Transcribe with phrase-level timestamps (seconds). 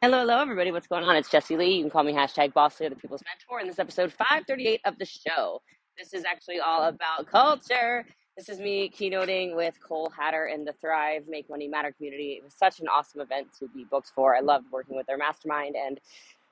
[0.00, 0.70] Hello, hello, everybody.
[0.70, 1.16] What's going on?
[1.16, 1.74] It's Jessie Lee.
[1.74, 3.60] You can call me hashtag Boss Lady, the People's Mentor.
[3.60, 5.60] In this episode 538 of the show,
[5.98, 8.06] this is actually all about culture.
[8.36, 12.34] This is me keynoting with Cole Hatter in the Thrive Make Money Matter community.
[12.34, 14.36] It was such an awesome event to be booked for.
[14.36, 15.98] I loved working with their mastermind, and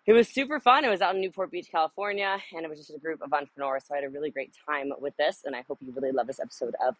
[0.06, 0.84] it was super fun.
[0.84, 3.84] It was out in Newport Beach, California, and it was just a group of entrepreneurs.
[3.86, 6.26] So I had a really great time with this, and I hope you really love
[6.26, 6.96] this episode of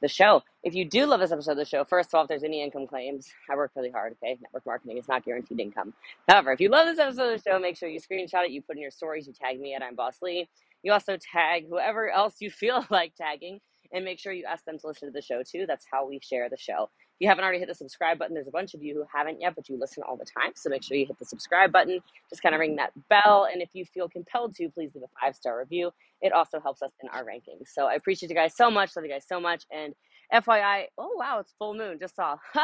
[0.00, 0.42] the show.
[0.62, 2.62] If you do love this episode of the show, first of all, if there's any
[2.62, 4.38] income claims, I work really hard, okay?
[4.42, 5.94] Network marketing is not guaranteed income.
[6.28, 8.62] However, if you love this episode of the show, make sure you screenshot it, you
[8.62, 10.48] put in your stories, you tag me at I'm Boss Lee.
[10.82, 13.60] You also tag whoever else you feel like tagging,
[13.92, 15.66] and make sure you ask them to listen to the show too.
[15.66, 16.90] That's how we share the show.
[17.20, 19.54] You haven't already hit the subscribe button, there's a bunch of you who haven't yet,
[19.54, 20.52] but you listen all the time.
[20.56, 22.00] So make sure you hit the subscribe button.
[22.30, 23.46] Just kind of ring that bell.
[23.52, 25.92] And if you feel compelled to, please leave a five star review.
[26.22, 27.68] It also helps us in our rankings.
[27.68, 28.96] So I appreciate you guys so much.
[28.96, 29.64] Love you guys so much.
[29.70, 29.94] And
[30.32, 31.98] FYI, oh wow, it's full moon.
[32.00, 32.36] Just saw.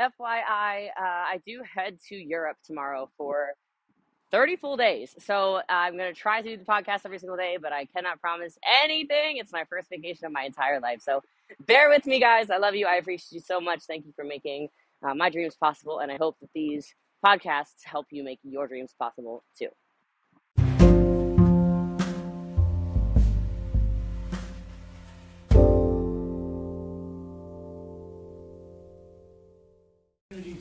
[0.00, 3.54] FYI, uh, I do head to Europe tomorrow for
[4.34, 5.14] 30 full days.
[5.20, 8.20] So I'm going to try to do the podcast every single day, but I cannot
[8.20, 9.36] promise anything.
[9.36, 11.02] It's my first vacation of my entire life.
[11.02, 11.22] So
[11.68, 12.50] bear with me, guys.
[12.50, 12.84] I love you.
[12.84, 13.84] I appreciate you so much.
[13.84, 14.70] Thank you for making
[15.04, 16.00] uh, my dreams possible.
[16.00, 16.92] And I hope that these
[17.24, 19.68] podcasts help you make your dreams possible too.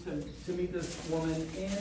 [0.03, 1.71] To, to meet this woman in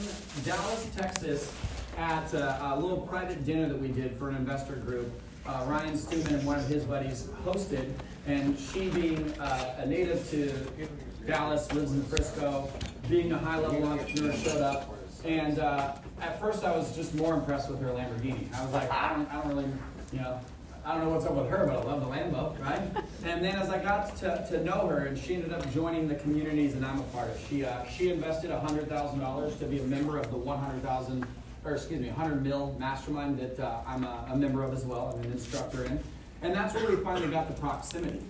[0.43, 1.51] Dallas, Texas,
[1.97, 5.11] at a, a little private dinner that we did for an investor group.
[5.45, 7.91] Uh, Ryan Stewman and one of his buddies hosted,
[8.27, 10.53] and she, being uh, a native to
[11.25, 12.69] Dallas, lives in Frisco,
[13.09, 14.95] being a high-level entrepreneur, showed up.
[15.25, 18.53] And uh, at first, I was just more impressed with her Lamborghini.
[18.53, 19.67] I was like, I don't, I don't really,
[20.11, 20.39] you know,
[20.85, 22.81] I don't know what's up with her, but I love the Lambo, right?
[23.23, 26.15] And then as I got to, to know her, and she ended up joining the
[26.15, 27.39] communities that I'm a part of.
[27.49, 30.83] She uh, she invested hundred thousand dollars to be a member of the one hundred
[30.83, 31.25] thousand,
[31.65, 35.13] or excuse me, hundred mil mastermind that uh, I'm a, a, member of as well.
[35.13, 35.99] I'm an instructor in,
[36.41, 38.21] and that's where we finally got the proximity.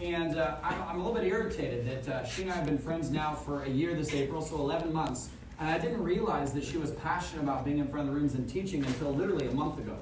[0.00, 2.78] And uh, I'm, I'm, a little bit irritated that uh, she and I have been
[2.78, 5.30] friends now for a year this April, so 11 months.
[5.58, 8.34] And I didn't realize that she was passionate about being in front of the rooms
[8.34, 9.96] and teaching until literally a month ago.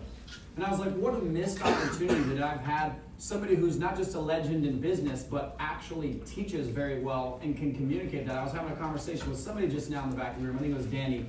[0.56, 4.16] And I was like, what a missed opportunity that I've had somebody who's not just
[4.16, 8.36] a legend in business, but actually teaches very well and can communicate that.
[8.36, 10.56] I was having a conversation with somebody just now in the back of the room,
[10.56, 11.26] I think it was Danny.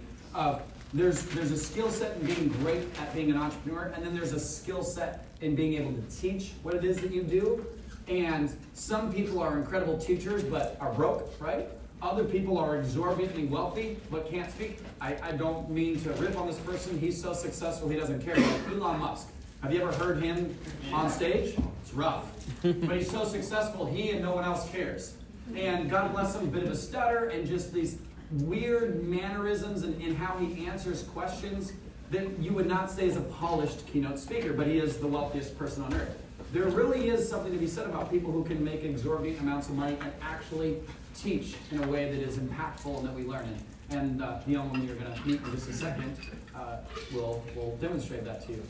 [0.94, 4.34] There's, there's a skill set in being great at being an entrepreneur, and then there's
[4.34, 7.66] a skill set in being able to teach what it is that you do.
[8.08, 11.68] And some people are incredible teachers, but are broke, right?
[12.02, 14.80] Other people are exorbitantly wealthy but can't speak.
[15.02, 17.00] I, I don't mean to rip on this person.
[17.00, 18.36] He's so successful he doesn't care.
[18.36, 19.30] Like Elon Musk.
[19.64, 20.56] Have you ever heard him
[20.94, 21.56] on stage?
[21.82, 22.26] It's rough.
[22.62, 25.16] but he's so successful, he and no one else cares.
[25.56, 27.98] And God bless him, a bit of a stutter and just these
[28.32, 31.74] weird mannerisms in how he answers questions
[32.12, 35.58] that you would not say is a polished keynote speaker, but he is the wealthiest
[35.58, 36.18] person on earth.
[36.54, 39.76] There really is something to be said about people who can make exorbitant amounts of
[39.76, 40.78] money and actually
[41.16, 43.98] teach in a way that is impactful and that we learn in.
[43.98, 46.18] And uh, the young woman you're going to meet in just a second
[46.56, 46.78] uh,
[47.14, 48.64] will will demonstrate that to you.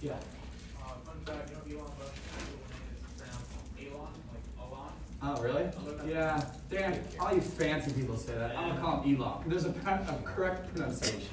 [0.00, 0.12] Yeah.
[0.80, 1.82] Uh, fun fact, you know,
[3.80, 4.92] Elon, like Elon.
[5.26, 5.64] Oh, really?
[6.06, 6.44] Yeah.
[6.70, 8.58] Dan, all you fancy people say that.
[8.58, 9.42] I'm going to call him Elon.
[9.46, 11.28] There's a, a correct pronunciation.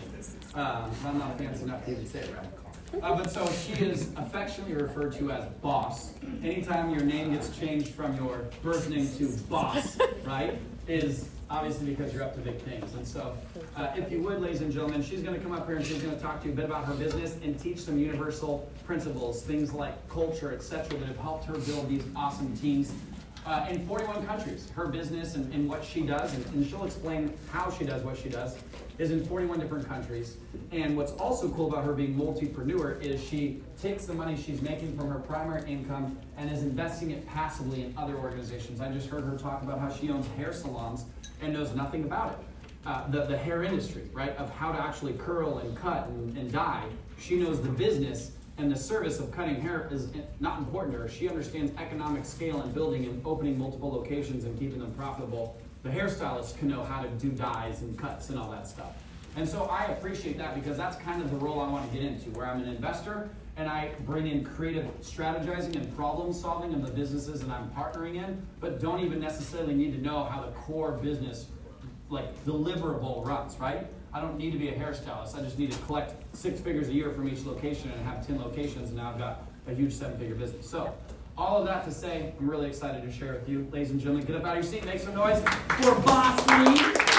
[0.55, 3.03] Um, I'm not fancy enough to even say it right.
[3.03, 6.13] Uh, but so she is affectionately referred to as boss.
[6.41, 10.57] Anytime your name gets changed from your birth name to boss, right,
[10.87, 12.93] is obviously because you're up to big things.
[12.95, 13.35] And so,
[13.75, 16.01] uh, if you would, ladies and gentlemen, she's going to come up here and she's
[16.01, 19.41] going to talk to you a bit about her business and teach some universal principles,
[19.43, 22.93] things like culture, etc., that have helped her build these awesome teams
[23.45, 24.69] uh, in 41 countries.
[24.75, 28.17] Her business and, and what she does, and, and, she'll explain how she does what
[28.17, 28.55] she does,
[28.97, 30.37] is in 41 different countries.
[30.71, 34.97] And what's also cool about her being multipreneur is she takes the money she's making
[34.97, 38.79] from her primary income and is investing it passively in other organizations.
[38.79, 41.05] I just heard her talk about how she owns hair salons
[41.41, 42.37] and knows nothing about it.
[42.85, 46.51] Uh, the, the hair industry, right, of how to actually curl and cut and, and
[46.51, 46.85] dye.
[47.19, 48.31] She knows the business
[48.61, 50.09] and the service of cutting hair is
[50.39, 51.09] not important to her.
[51.09, 55.59] She understands economic scale and building and opening multiple locations and keeping them profitable.
[55.81, 58.93] The hairstylist can know how to do dyes and cuts and all that stuff.
[59.35, 62.05] And so I appreciate that because that's kind of the role I want to get
[62.05, 66.85] into, where I'm an investor and I bring in creative strategizing and problem solving of
[66.85, 70.51] the businesses that I'm partnering in, but don't even necessarily need to know how the
[70.51, 71.47] core business,
[72.09, 73.87] like deliverable, runs, right?
[74.13, 75.37] I don't need to be a hairstylist.
[75.37, 78.39] I just need to collect six figures a year from each location and have 10
[78.41, 80.69] locations, and now I've got a huge seven figure business.
[80.69, 80.93] So,
[81.37, 83.67] all of that to say, I'm really excited to share with you.
[83.71, 87.10] Ladies and gentlemen, get up out of your seat, make some noise for Boss Lee.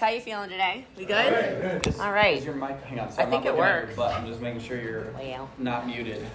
[0.00, 0.86] How you feeling today?
[0.96, 1.86] We good?
[1.86, 2.38] Is, All right.
[2.38, 2.82] Is your mic?
[2.84, 3.12] Hang on.
[3.12, 3.96] So I think it looking at your works.
[3.96, 5.50] But I'm just making sure you're Well.
[5.58, 6.26] not muted.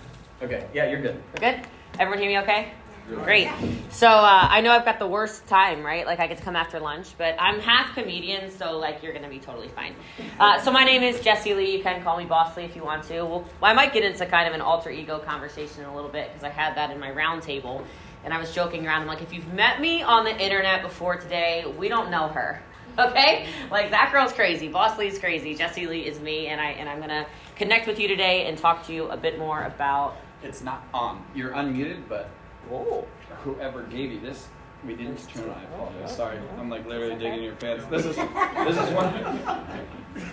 [0.44, 0.68] Okay.
[0.72, 1.20] Yeah, you're good.
[1.34, 1.68] We're good?
[1.98, 2.74] Everyone hear me okay?
[3.08, 3.50] Great.
[3.90, 6.06] So uh, I know I've got the worst time, right?
[6.06, 9.30] Like I get to come after lunch, but I'm half comedian, so like you're gonna
[9.30, 9.96] be totally fine.
[10.40, 11.76] Uh, so my name is Jessie Lee.
[11.76, 13.24] You can call me Boss Lee if you want to.
[13.26, 16.30] Well, I might get into kind of an alter ego conversation in a little bit
[16.30, 17.84] because I had that in my round table,
[18.24, 19.02] and I was joking around.
[19.02, 22.62] I'm like, if you've met me on the internet before today, we don't know her.
[23.00, 24.70] Okay, like that girl's crazy.
[24.70, 25.54] Boss Lee's crazy.
[25.54, 28.86] Jessie Lee is me, and I and I'm gonna connect with you today and talk
[28.88, 30.16] to you a bit more about.
[30.44, 31.24] It's not on.
[31.36, 32.30] You're unmuted, but
[32.70, 33.06] Whoa.
[33.44, 34.48] whoever gave you this,
[34.86, 35.58] we didn't turn on.
[35.58, 36.16] I apologize.
[36.16, 36.40] Sorry.
[36.58, 37.86] I'm like literally digging your pants.
[37.88, 39.60] This is this is one.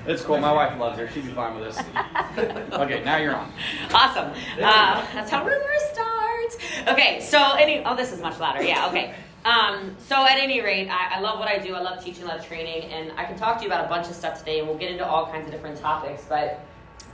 [0.06, 0.38] It's cool.
[0.38, 1.08] My wife loves her.
[1.10, 1.84] She'd be fine with this.
[2.72, 3.52] Okay, now you're on.
[3.92, 4.30] Awesome.
[4.60, 6.88] Uh, that's how rumors start.
[6.88, 8.62] Okay, so any oh this is much louder.
[8.62, 9.14] Yeah, okay.
[9.44, 11.74] Um, so at any rate, I, I love what I do.
[11.74, 14.08] I love teaching, I love training, and I can talk to you about a bunch
[14.08, 16.24] of stuff today, and we'll get into all kinds of different topics.
[16.28, 16.64] But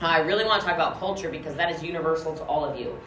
[0.01, 2.99] I really want to talk about culture because that is universal to all of you.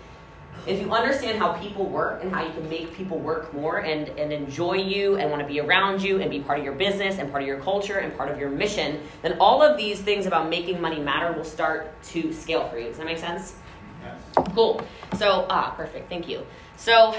[0.67, 4.09] If you understand how people work and how you can make people work more and,
[4.09, 7.17] and enjoy you and want to be around you and be part of your business
[7.17, 10.25] and part of your culture and part of your mission, then all of these things
[10.25, 12.89] about making money matter will start to scale for you.
[12.89, 13.55] Does that make sense?
[14.03, 14.47] Yes.
[14.53, 14.81] Cool.
[15.17, 16.09] So, ah, perfect.
[16.09, 16.45] Thank you.
[16.75, 17.15] So,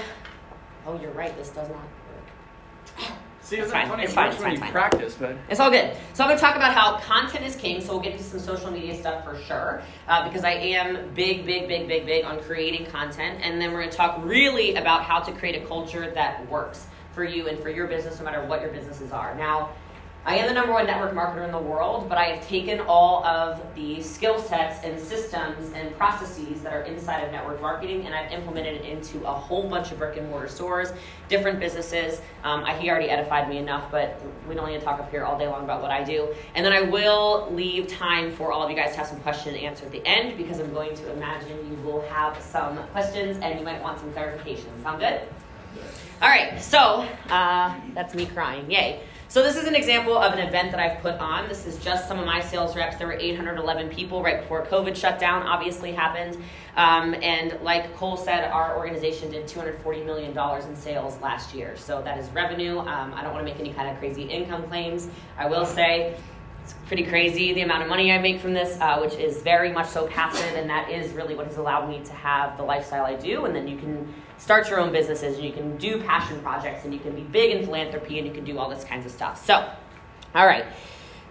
[0.87, 1.35] oh, you're right.
[1.37, 1.83] This does not.
[3.53, 4.01] See, It's fine.
[4.01, 4.29] It's fine.
[4.31, 4.53] It's fine.
[4.53, 4.73] It's fine.
[4.73, 5.95] practice, but It's all good.
[6.15, 7.83] So I'm going to talk about how content is king.
[7.83, 11.45] So we'll get into some social media stuff for sure, uh, because I am big,
[11.45, 13.41] big, big, big, big on creating content.
[13.43, 16.87] And then we're going to talk really about how to create a culture that works
[17.13, 19.35] for you and for your business, no matter what your businesses are.
[19.35, 19.73] Now,
[20.25, 23.25] I am the number one network marketer in the world, but I have taken all
[23.25, 28.15] of the skill sets and systems and processes that are inside of network marketing and
[28.15, 30.93] I've implemented it into a whole bunch of brick and mortar stores,
[31.29, 32.21] different businesses.
[32.45, 35.25] Um, I, he already edified me enough, but we don't need to talk up here
[35.25, 36.33] all day long about what I do.
[36.55, 39.57] And then I will leave time for all of you guys to have some question
[39.57, 43.39] and answer at the end because I'm going to imagine you will have some questions
[43.43, 44.71] and you might want some clarification.
[44.85, 45.21] Sound good?
[46.23, 48.71] All right, so uh, that's me crying.
[48.71, 49.01] Yay.
[49.33, 51.49] So this is an example of an event that I've put on.
[51.49, 52.97] This is just some of my sales reps.
[52.97, 56.37] There were 811 people right before COVID shutdown obviously happened.
[56.77, 61.75] Um, and like Cole said, our organization did $240 million in sales last year.
[61.79, 62.81] So that is revenue.
[62.81, 65.09] Um, I don't want to make any kind of crazy income claims.
[65.39, 66.15] I will say
[66.63, 69.73] it's pretty crazy the amount of money I make from this, uh, which is very
[69.73, 73.05] much so passive, and that is really what has allowed me to have the lifestyle
[73.05, 73.45] I do.
[73.47, 76.93] And then you can start your own businesses, and you can do passion projects, and
[76.93, 79.45] you can be big in philanthropy, and you can do all this kinds of stuff.
[79.45, 79.69] So,
[80.35, 80.65] all right.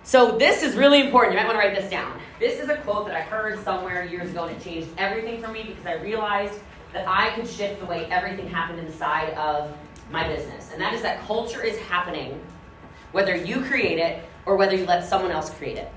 [0.04, 1.34] So this is really important.
[1.34, 2.20] You might want to write this down.
[2.40, 5.50] This is a quote that I heard somewhere years ago, and it changed everything for
[5.50, 6.60] me because I realized
[6.92, 9.72] that I could shift the way everything happened inside of
[10.12, 10.72] my business.
[10.74, 12.42] And that is that culture is happening
[13.12, 15.92] whether you create it or whether you let someone else create it.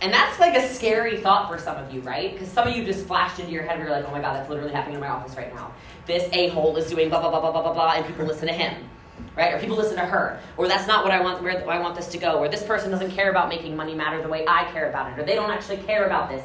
[0.00, 2.32] And that's like a scary thought for some of you, right?
[2.32, 4.34] Because some of you just flashed into your head and you're like, oh my god,
[4.34, 5.72] that's literally happening in my office right now.
[6.06, 8.46] This a hole is doing blah blah blah blah blah blah blah, and people listen
[8.48, 8.86] to him,
[9.34, 9.54] right?
[9.54, 11.42] Or people listen to her, or that's not what I want.
[11.42, 14.20] Where I want this to go, or this person doesn't care about making money matter
[14.20, 16.44] the way I care about it, or they don't actually care about this.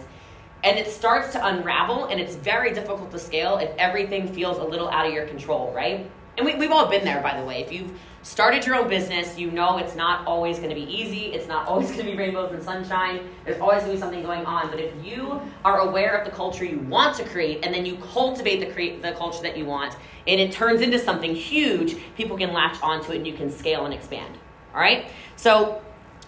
[0.63, 4.63] And it starts to unravel, and it's very difficult to scale if everything feels a
[4.63, 6.09] little out of your control, right?
[6.39, 7.61] And we, we've all been there, by the way.
[7.61, 7.91] If you've
[8.21, 11.33] started your own business, you know it's not always going to be easy.
[11.33, 13.27] It's not always going to be rainbows and sunshine.
[13.43, 14.69] There's always going to be something going on.
[14.69, 17.97] But if you are aware of the culture you want to create, and then you
[17.97, 22.37] cultivate the create the culture that you want, and it turns into something huge, people
[22.37, 24.37] can latch onto it, and you can scale and expand.
[24.73, 25.07] All right.
[25.35, 25.81] So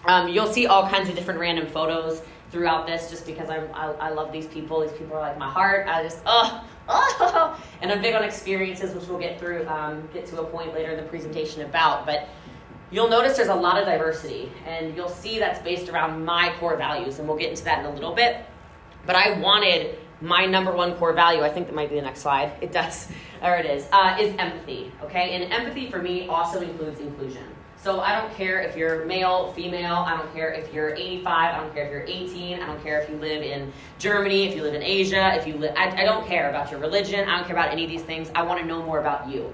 [0.04, 3.92] um, you'll see all kinds of different random photos throughout this, just because I'm, I,
[3.92, 4.82] I love these people.
[4.82, 5.88] These people are like my heart.
[5.88, 10.26] I just oh oh, and I'm big on experiences, which we'll get through, um, get
[10.26, 12.06] to a point later in the presentation about.
[12.06, 12.28] But
[12.90, 16.76] you'll notice there's a lot of diversity, and you'll see that's based around my core
[16.76, 18.44] values, and we'll get into that in a little bit.
[19.06, 21.42] But I wanted my number one core value.
[21.42, 22.52] I think that might be the next slide.
[22.60, 23.08] It does.
[23.42, 23.88] There it is.
[23.90, 24.92] Uh, is empathy.
[25.02, 27.42] Okay, and empathy for me also includes inclusion.
[27.82, 31.60] So I don't care if you're male, female, I don't care if you're 85, I
[31.60, 34.62] don't care if you're 18, I don't care if you live in Germany, if you
[34.62, 37.44] live in Asia, if you live, I, I don't care about your religion, I don't
[37.44, 38.30] care about any of these things.
[38.36, 39.52] I want to know more about you.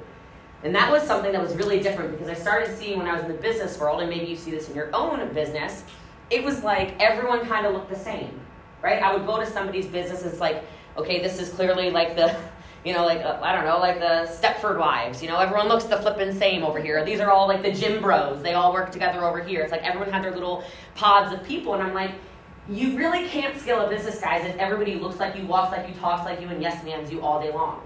[0.63, 3.23] And that was something that was really different because I started seeing when I was
[3.23, 5.85] in the business world, and maybe you see this in your own business,
[6.29, 8.39] it was like everyone kind of looked the same,
[8.83, 9.03] right?
[9.03, 10.65] I would go to somebody's business, and it's like,
[10.99, 12.37] okay, this is clearly like the
[12.85, 15.23] you know, like, uh, I don't know, like the Stepford wives.
[15.23, 17.05] You know, everyone looks the flippin' same over here.
[17.05, 18.43] These are all like the gym bros.
[18.43, 19.63] They all work together over here.
[19.63, 21.75] It's like everyone had their little pods of people.
[21.75, 22.13] And I'm like,
[22.69, 25.95] you really can't scale a business, guys, if everybody looks like you, walks like you,
[25.95, 27.83] talks like you, and yes mans you all day long.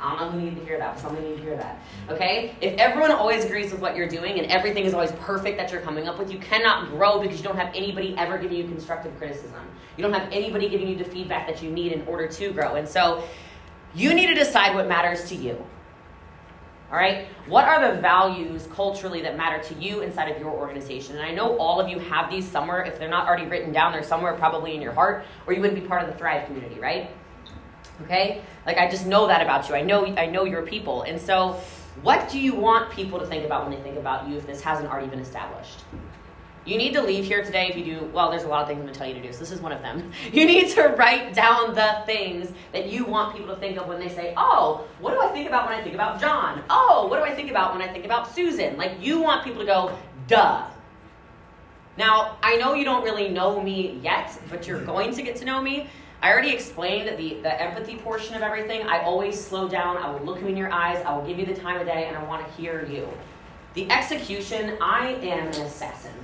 [0.00, 1.78] I don't know who needed to hear that, but somebody needed to hear that.
[2.10, 2.54] Okay?
[2.60, 5.80] If everyone always agrees with what you're doing and everything is always perfect that you're
[5.80, 9.16] coming up with, you cannot grow because you don't have anybody ever giving you constructive
[9.16, 9.62] criticism.
[9.96, 12.74] You don't have anybody giving you the feedback that you need in order to grow.
[12.74, 13.24] And so
[13.94, 15.64] you need to decide what matters to you.
[16.90, 17.26] All right?
[17.46, 21.16] What are the values culturally that matter to you inside of your organization?
[21.16, 22.82] And I know all of you have these somewhere.
[22.82, 25.80] If they're not already written down, they're somewhere probably in your heart, or you wouldn't
[25.80, 27.10] be part of the Thrive community, right?
[28.02, 28.42] Okay?
[28.66, 29.74] Like I just know that about you.
[29.74, 31.02] I know I know your people.
[31.02, 31.60] And so
[32.02, 34.60] what do you want people to think about when they think about you if this
[34.60, 35.84] hasn't already been established?
[36.64, 38.78] You need to leave here today if you do, well, there's a lot of things
[38.78, 40.10] I'm going to tell you to do, so this is one of them.
[40.32, 44.00] You need to write down the things that you want people to think of when
[44.00, 46.62] they say, oh, what do I think about when I think about John?
[46.70, 48.76] Oh, what do I think about when I think about Susan?
[48.76, 50.66] Like, you want people to go, duh.
[51.96, 55.44] Now, I know you don't really know me yet, but you're going to get to
[55.44, 55.88] know me.
[56.22, 58.86] I already explained the, the empathy portion of everything.
[58.86, 59.98] I always slow down.
[59.98, 61.04] I will look you in your eyes.
[61.04, 63.06] I will give you the time of day, and I want to hear you.
[63.74, 66.14] The execution, I am an assassin.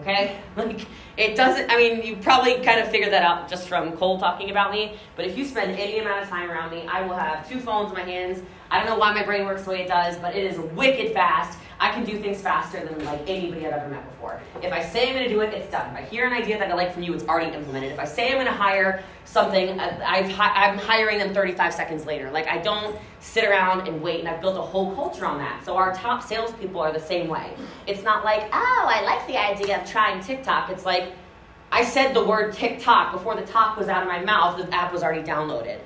[0.00, 0.40] Okay?
[0.56, 0.86] Like,
[1.16, 4.50] it doesn't, I mean, you probably kind of figured that out just from Cole talking
[4.50, 7.48] about me, but if you spend any amount of time around me, I will have
[7.48, 8.42] two phones in my hands.
[8.70, 11.12] I don't know why my brain works the way it does, but it is wicked
[11.12, 11.58] fast.
[11.80, 14.40] I can do things faster than like anybody I've ever met before.
[14.62, 15.88] If I say I'm going to do it, it's done.
[15.90, 17.92] If I hear an idea that I like from you, it's already implemented.
[17.92, 22.04] If I say I'm going to hire something, uh, I've, I'm hiring them 35 seconds
[22.04, 22.30] later.
[22.30, 25.64] Like I don't sit around and wait, and I've built a whole culture on that.
[25.64, 27.52] So our top salespeople are the same way.
[27.86, 30.70] It's not like, oh, I like the idea of trying TikTok.
[30.70, 31.12] It's like,
[31.70, 34.92] I said the word TikTok before the talk was out of my mouth, the app
[34.92, 35.78] was already downloaded.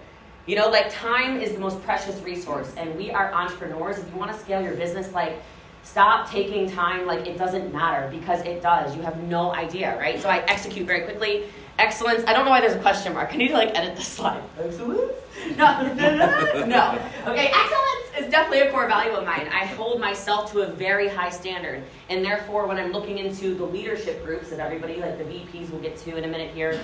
[0.47, 3.99] You know, like time is the most precious resource, and we are entrepreneurs.
[3.99, 5.41] If you want to scale your business, like
[5.83, 8.97] Stop taking time like it doesn't matter because it does.
[8.97, 10.21] You have no idea, right?
[10.21, 11.45] So I execute very quickly.
[11.79, 12.25] Excellence.
[12.27, 13.33] I don't know why there's a question mark.
[13.33, 14.43] I need to like edit the slide.
[14.59, 15.13] Excellence?
[15.57, 16.99] No, no, no, no.
[17.27, 19.49] Okay, excellence is definitely a core value of mine.
[19.49, 21.83] I hold myself to a very high standard.
[22.11, 25.81] And therefore, when I'm looking into the leadership groups that everybody, like the VPs, will
[25.81, 26.79] get to in a minute here,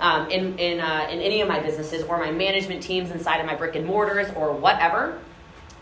[0.00, 3.46] um, in, in, uh, in any of my businesses or my management teams inside of
[3.46, 5.18] my brick and mortars or whatever,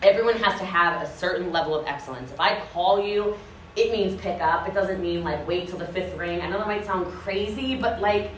[0.02, 2.30] everyone has to have a certain level of excellence.
[2.30, 3.36] If I call you,
[3.76, 4.68] it means pick up.
[4.68, 6.40] It doesn't mean like wait till the fifth ring.
[6.42, 8.30] I know that might sound crazy, but like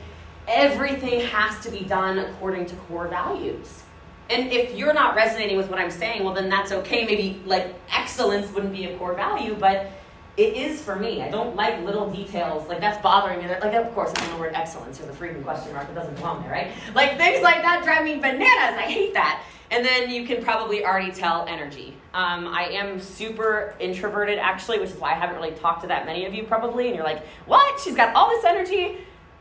[0.47, 3.83] everything has to be done according to core values.
[4.31, 7.05] And if you're not resonating with what I'm saying, well, then that's okay.
[7.05, 9.91] Maybe like excellence wouldn't be a core value, but
[10.37, 11.23] it is for me.
[11.23, 12.69] I don't like little details.
[12.69, 13.49] Like that's bothering me.
[13.49, 15.89] Like of course, I know the word excellence or the freaking question mark.
[15.89, 16.71] It doesn't belong there, right?
[16.95, 18.79] Like things like that drive me bananas.
[18.79, 19.43] I hate that.
[19.71, 21.95] And then you can probably already tell energy.
[22.13, 26.07] Um, I am super introverted, actually, which is why I haven't really talked to that
[26.07, 26.87] many of you, probably.
[26.87, 27.81] And you're like, what?
[27.81, 28.99] She's got all this energy?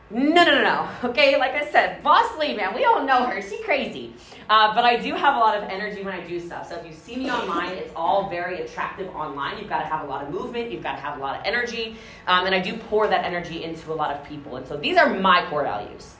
[0.09, 0.89] No, no, no, no.
[1.09, 3.41] Okay, like I said, Boss Lee, man, we all know her.
[3.41, 4.13] She's crazy.
[4.49, 6.69] Uh, but I do have a lot of energy when I do stuff.
[6.69, 9.57] So if you see me online, it's all very attractive online.
[9.57, 11.45] You've got to have a lot of movement, you've got to have a lot of
[11.45, 11.95] energy.
[12.27, 14.57] Um, and I do pour that energy into a lot of people.
[14.57, 16.13] And so these are my core values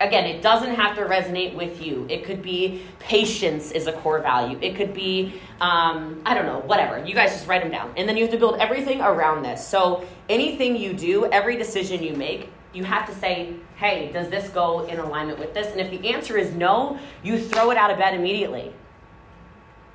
[0.00, 2.06] again, it doesn't have to resonate with you.
[2.08, 4.58] It could be patience is a core value.
[4.60, 7.04] It could be, um, I don't know, whatever.
[7.04, 7.92] You guys just write them down.
[7.96, 9.66] And then you have to build everything around this.
[9.66, 14.50] So anything you do, every decision you make, you have to say, hey, does this
[14.50, 15.68] go in alignment with this?
[15.68, 18.72] And if the answer is no, you throw it out of bed immediately.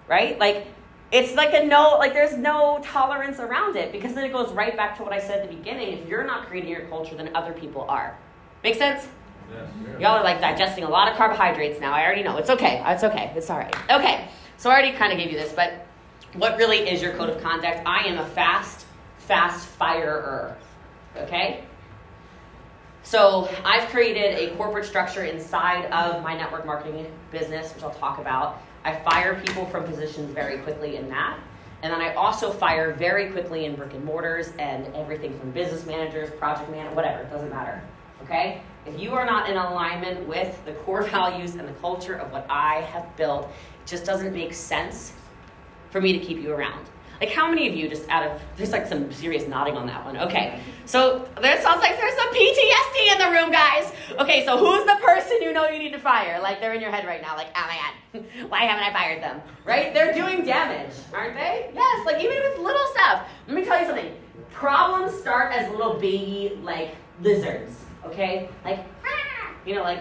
[0.08, 0.38] Right?
[0.39, 0.67] Like,
[1.12, 4.75] it's like a no, like there's no tolerance around it because then it goes right
[4.75, 6.00] back to what I said at the beginning.
[6.00, 8.17] If you're not creating your culture, then other people are.
[8.63, 9.08] Make sense?
[10.00, 11.94] Y'all are like digesting a lot of carbohydrates now.
[11.94, 12.38] I already know.
[12.38, 12.82] It's okay.
[12.88, 13.32] It's okay.
[13.36, 13.76] It's all right.
[13.92, 14.28] Okay.
[14.58, 15.86] So I already kind of gave you this, but
[16.34, 17.82] what really is your code of conduct?
[17.86, 18.86] I am a fast,
[19.18, 20.56] fast firer.
[21.18, 21.64] Okay?
[23.04, 28.20] So I've created a corporate structure inside of my network marketing business, which I'll talk
[28.20, 28.62] about.
[28.84, 31.40] I fire people from positions very quickly in that.
[31.84, 35.86] And then I also fire very quickly in brick and mortars and everything from business
[35.86, 37.82] managers, project man, whatever, it doesn't matter.
[38.24, 38.62] Okay?
[38.86, 42.46] If you are not in alignment with the core values and the culture of what
[42.50, 45.14] I have built, it just doesn't make sense
[45.92, 46.88] for me to keep you around.
[47.20, 50.04] Like, how many of you just out of, there's like some serious nodding on that
[50.04, 50.18] one.
[50.18, 53.94] Okay, so there sounds like there's some PTSD in the room, guys.
[54.20, 56.42] Okay, so who's the person you know you need to fire?
[56.42, 59.22] Like, they're in your head right now, like, oh my God, why haven't I fired
[59.22, 59.40] them?
[59.64, 59.94] Right?
[59.94, 61.70] They're doing damage, aren't they?
[61.76, 63.28] Yes, like, even it's little stuff.
[63.48, 64.16] Let me tell you something.
[64.50, 68.50] Problems start as little baby, like, lizards okay?
[68.63, 68.86] Like,
[69.65, 70.00] you know, like,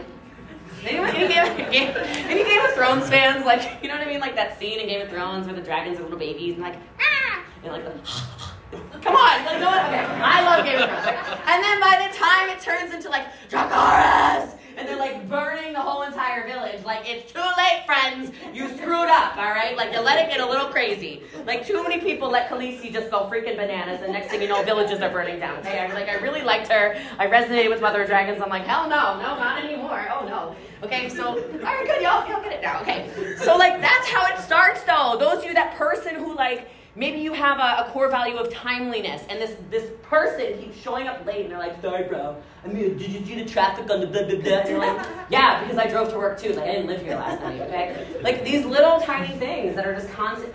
[0.86, 4.20] any, Game, Game, of Thrones fans, like, you know what I mean?
[4.20, 6.76] Like that scene in Game of Thrones where the dragons are little babies and like,
[7.00, 11.40] ah, and like the, come on, like, no okay, I love Game of Thrones.
[11.46, 15.80] And then by the time it turns into like, Dracarys, and they're like burning the
[15.80, 19.36] whole entire village, like, it's too late, friends, you screwed up.
[19.36, 19.76] all right?
[19.76, 21.22] Like you let it get a little crazy.
[21.46, 24.62] Like too many people let Khaleesi just go freaking bananas, and next thing you know,
[24.62, 25.58] villages are burning down.
[25.58, 26.96] Okay, I like I really liked her.
[27.18, 28.40] I resonated with Mother of Dragons.
[28.42, 30.08] I'm like, hell no, no, not anymore.
[30.10, 30.56] Oh no.
[30.82, 32.80] Okay, so all right, good, y'all, y'all get it now.
[32.80, 35.16] Okay, so like that's how it starts, though.
[35.18, 36.68] Those of you that person who like
[37.00, 41.08] Maybe you have a, a, core value of timeliness, and this, this person keeps showing
[41.08, 42.36] up late, and they're like, sorry, bro.
[42.62, 44.58] I mean, did you see the traffic on the blah, blah, blah?
[44.58, 46.52] And you're like, yeah, because I drove to work too.
[46.52, 48.06] Like, I didn't live here last night, okay?
[48.20, 50.54] Like, these little tiny things that are just constant.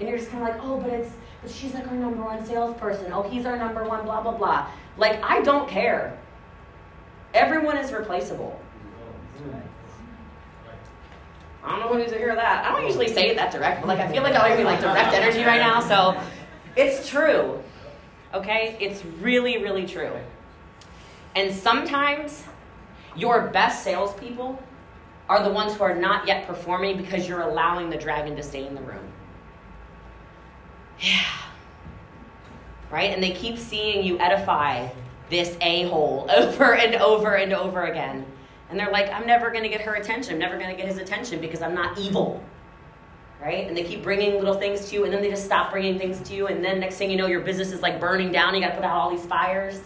[0.00, 2.46] And you're just kind of like, oh, but it's, but she's like our number one
[2.46, 3.12] salesperson.
[3.12, 4.70] Oh, he's our number one, blah, blah, blah.
[4.96, 6.18] Like, I don't care.
[7.34, 8.58] Everyone is replaceable.
[11.68, 12.64] I don't know who needs to hear that.
[12.64, 14.80] I don't usually say it that direct, but like I feel like I'm giving like
[14.80, 15.80] direct energy right now.
[15.80, 16.18] So
[16.76, 17.62] it's true.
[18.32, 18.76] Okay?
[18.80, 20.12] It's really, really true.
[21.36, 22.44] And sometimes
[23.14, 24.62] your best salespeople
[25.28, 28.66] are the ones who are not yet performing because you're allowing the dragon to stay
[28.66, 29.04] in the room.
[31.00, 31.22] Yeah.
[32.90, 33.12] Right?
[33.12, 34.88] And they keep seeing you edify
[35.28, 38.26] this a hole over and over and over again.
[38.70, 40.34] And they're like, I'm never going to get her attention.
[40.34, 42.42] I'm never going to get his attention because I'm not evil.
[43.40, 43.68] Right?
[43.68, 46.20] And they keep bringing little things to you, and then they just stop bringing things
[46.28, 46.48] to you.
[46.48, 48.54] And then next thing you know, your business is like burning down.
[48.54, 49.80] You got to put out all these fires.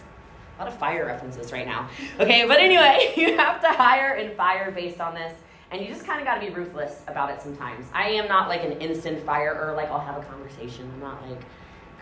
[0.57, 1.89] A lot of fire references right now.
[2.19, 5.33] Okay, but anyway, you have to hire and fire based on this.
[5.71, 7.87] And you just kind of got to be ruthless about it sometimes.
[7.93, 10.89] I am not like an instant fire or like I'll have a conversation.
[10.93, 11.39] I'm not like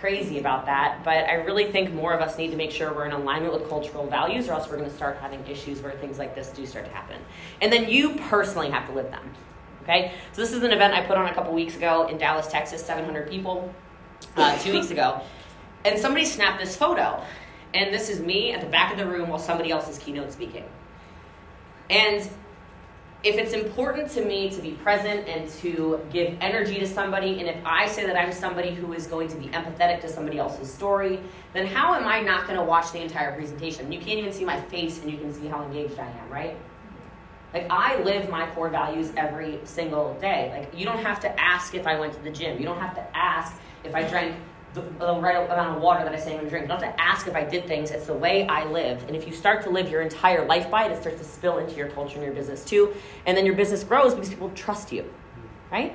[0.02, 3.06] crazy about that, but I really think more of us need to make sure we're
[3.06, 6.18] in alignment with cultural values, or else we're going to start having issues where things
[6.18, 7.22] like this do start to happen.
[7.62, 9.32] And then you personally have to live them.
[9.84, 10.14] Okay?
[10.34, 12.84] So, this is an event I put on a couple weeks ago in Dallas, Texas,
[12.84, 13.74] 700 people,
[14.36, 15.22] uh, two weeks ago.
[15.86, 17.24] And somebody snapped this photo.
[17.74, 20.34] And this is me at the back of the room while somebody else is keynote
[20.34, 20.66] speaking.
[21.90, 22.28] And
[23.24, 27.48] if it's important to me to be present and to give energy to somebody, and
[27.48, 30.74] if I say that I'm somebody who is going to be empathetic to somebody else's
[30.74, 31.20] story,
[31.54, 33.92] then how am I not going to watch the entire presentation?
[33.92, 36.58] You can't even see my face and you can see how engaged I am, right?
[37.54, 40.52] Like, I live my core values every single day.
[40.58, 42.58] Like, you don't have to ask if I went to the gym.
[42.58, 44.36] You don't have to ask if I drank
[44.74, 46.64] the, the right amount of water that I say I'm going to drink.
[46.64, 47.92] You don't have to ask if I did things.
[47.92, 49.04] It's the way I live.
[49.08, 51.58] And if you start to live your entire life by it, it starts to spill
[51.58, 52.94] into your culture and your business too.
[53.26, 55.12] And then your business grows because people trust you,
[55.72, 55.94] right?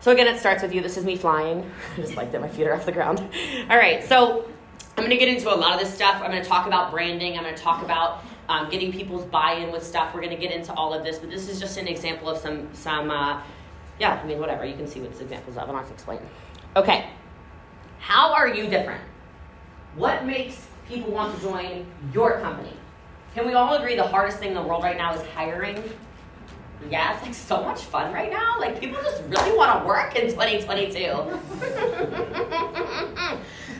[0.00, 0.80] So again, it starts with you.
[0.80, 1.70] This is me flying.
[1.96, 3.18] I just like that my feet are off the ground.
[3.70, 4.48] All right, so
[4.96, 6.22] I'm going to get into a lot of this stuff.
[6.22, 7.36] I'm going to talk about branding.
[7.36, 10.14] I'm going to talk about um, getting people's buy-in with stuff.
[10.14, 12.38] We're going to get into all of this, but this is just an example of
[12.38, 13.10] some some.
[13.10, 13.42] Uh,
[13.98, 14.64] yeah, I mean, whatever.
[14.64, 15.68] You can see what it's examples of.
[15.68, 16.20] and I to explain.
[16.76, 17.10] Okay.
[18.06, 19.00] How are you different?
[19.96, 22.72] What makes people want to join your company?
[23.34, 25.82] Can we all agree the hardest thing in the world right now is hiring?
[26.88, 28.60] Yeah, it's like so much fun right now.
[28.60, 31.00] Like people just really want to work in 2022.
[31.08, 31.40] oh,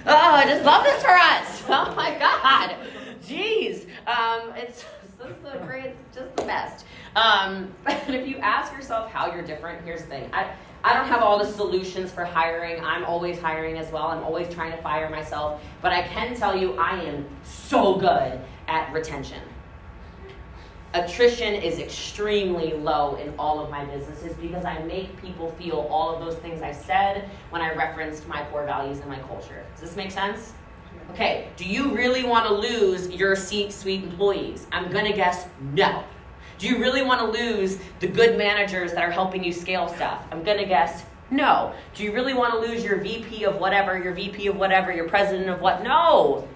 [0.06, 1.62] I just love this for us.
[1.68, 2.74] Oh my God.
[3.22, 3.86] Jeez.
[4.08, 4.84] Um, it's
[5.18, 6.84] just the great, just the best.
[7.14, 10.28] Um, and if you ask yourself how you're different, here's the thing.
[10.32, 10.50] I,
[10.86, 12.80] I don't have all the solutions for hiring.
[12.84, 14.06] I'm always hiring as well.
[14.06, 15.60] I'm always trying to fire myself.
[15.82, 19.42] But I can tell you, I am so good at retention.
[20.94, 26.14] Attrition is extremely low in all of my businesses because I make people feel all
[26.14, 29.66] of those things I said when I referenced my core values and my culture.
[29.72, 30.52] Does this make sense?
[31.10, 34.68] Okay, do you really want to lose your C suite employees?
[34.70, 36.04] I'm going to guess no.
[36.58, 40.24] Do you really want to lose the good managers that are helping you scale stuff?
[40.30, 41.74] I'm going to guess no.
[41.94, 45.08] Do you really want to lose your VP of whatever, your VP of whatever, your
[45.08, 45.82] president of what?
[45.82, 46.48] No.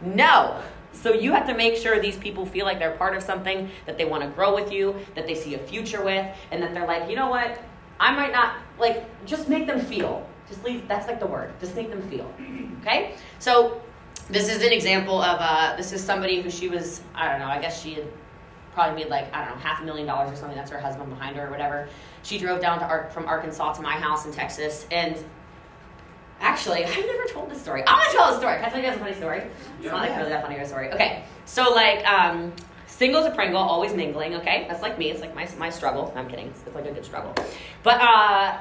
[0.00, 0.60] No.
[0.92, 3.98] So you have to make sure these people feel like they're part of something, that
[3.98, 6.86] they want to grow with you, that they see a future with, and that they're
[6.86, 7.60] like, you know what?
[8.00, 10.26] I might not, like, just make them feel.
[10.48, 11.52] Just leave, that's like the word.
[11.60, 12.32] Just make them feel.
[12.80, 13.14] Okay?
[13.38, 13.82] So
[14.30, 17.48] this is an example of, uh, this is somebody who she was, I don't know,
[17.48, 18.04] I guess she had
[18.78, 20.56] probably made like I don't know half a million dollars or something.
[20.56, 21.88] That's her husband behind her or whatever.
[22.22, 25.16] She drove down to Ar- from Arkansas to my house in Texas, and
[26.40, 27.82] actually I've never told this story.
[27.84, 28.54] I'm gonna tell a story.
[28.56, 29.42] Can I tell you guys a funny story?
[29.80, 30.92] It's not like really that funny of a story.
[30.92, 32.52] Okay, so like um,
[32.86, 34.36] singles a Pringle, always mingling.
[34.36, 35.10] Okay, that's like me.
[35.10, 36.12] It's like my my struggle.
[36.14, 36.46] No, I'm kidding.
[36.46, 37.34] It's, it's like a good struggle,
[37.82, 38.58] but uh.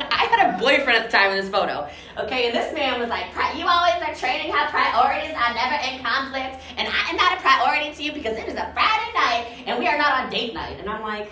[0.10, 1.88] I had a boyfriend at the time in this photo.
[2.18, 6.02] Okay, and this man was like, You always are training how priorities are never in
[6.02, 9.64] conflict, and I am not a priority to you because it is a Friday night
[9.66, 10.78] and we are not on date night.
[10.80, 11.30] And I'm like,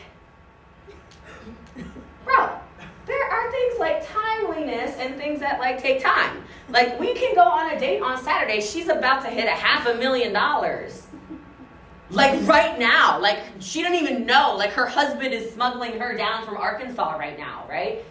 [2.24, 2.58] Bro,
[3.06, 6.44] there are things like timeliness and things that like take time.
[6.68, 8.60] Like we can go on a date on Saturday.
[8.60, 11.06] She's about to hit a half a million dollars.
[12.10, 14.54] Like right now, like she doesn't even know.
[14.56, 18.04] Like her husband is smuggling her down from Arkansas right now, right?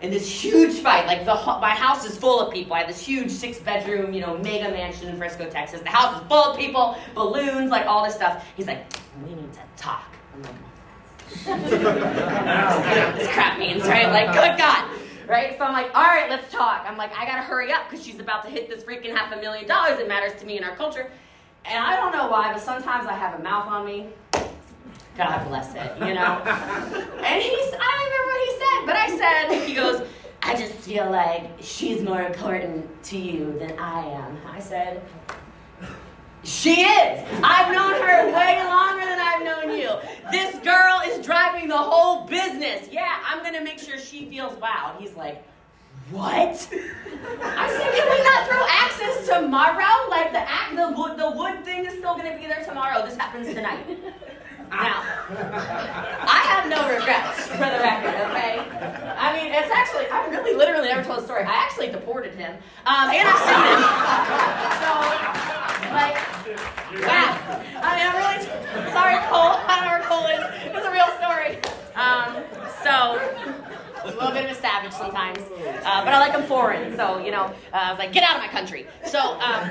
[0.00, 2.74] In this huge fight, like the my house is full of people.
[2.74, 5.80] I have this huge six bedroom, you know, mega mansion in Frisco, Texas.
[5.80, 8.46] The house is full of people, balloons, like all this stuff.
[8.56, 8.92] He's like,
[9.24, 10.14] we need to talk.
[10.34, 10.54] I'm like,
[13.18, 14.08] this crap means, right?
[14.08, 14.88] Like, good God.
[15.26, 15.58] Right?
[15.58, 16.84] So I'm like, all right, let's talk.
[16.86, 19.36] I'm like, I gotta hurry up because she's about to hit this freaking half a
[19.36, 21.10] million dollars that matters to me in our culture.
[21.64, 24.08] And I don't know why, but sometimes I have a mouth on me.
[25.18, 26.40] God bless it, you know?
[26.44, 30.08] And he's, I don't remember what he said, but I said, he goes,
[30.42, 34.38] I just feel like she's more important to you than I am.
[34.48, 35.02] I said,
[36.44, 37.28] she is.
[37.42, 39.90] I've known her way longer than I've known you.
[40.30, 42.88] This girl is driving the whole business.
[42.92, 44.94] Yeah, I'm gonna make sure she feels wow.
[45.00, 45.42] He's like,
[46.12, 46.30] what?
[46.30, 50.08] I said, can we not throw axes tomorrow?
[50.08, 53.04] Like the the wood, the wood thing is still gonna be there tomorrow.
[53.04, 53.84] This happens tonight.
[54.70, 55.02] Now,
[56.28, 58.60] I have no regrets for the record, okay?
[59.16, 61.42] I mean, it's actually, I really literally never told a story.
[61.42, 62.52] I actually deported him,
[62.86, 63.82] um, and I sued him.
[64.78, 64.90] So,
[65.94, 66.16] like,
[67.06, 67.32] wow.
[67.80, 69.56] I mean, I'm really t- sorry, Cole.
[69.66, 70.42] I don't know where Cole is.
[70.76, 71.58] It's a real story.
[71.96, 72.44] Um,
[72.84, 73.18] so,
[74.04, 76.94] a little bit of a savage sometimes, uh, but I like him foreign.
[76.96, 78.86] So, you know, uh, I was like, get out of my country.
[79.04, 79.70] So, um,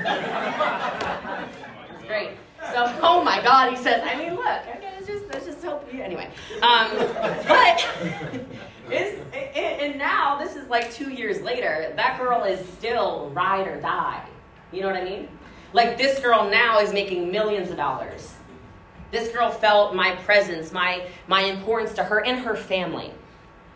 [2.06, 2.30] great.
[2.72, 4.02] So, oh my God, he says.
[4.04, 5.80] I mean, look, okay, it's just, it's just so.
[5.92, 6.30] Anyway,
[6.62, 6.88] um,
[7.48, 7.86] but
[8.90, 11.92] is and now this is like two years later.
[11.96, 14.24] That girl is still ride or die.
[14.72, 15.28] You know what I mean?
[15.72, 18.34] Like this girl now is making millions of dollars.
[19.10, 23.12] This girl felt my presence, my my importance to her and her family,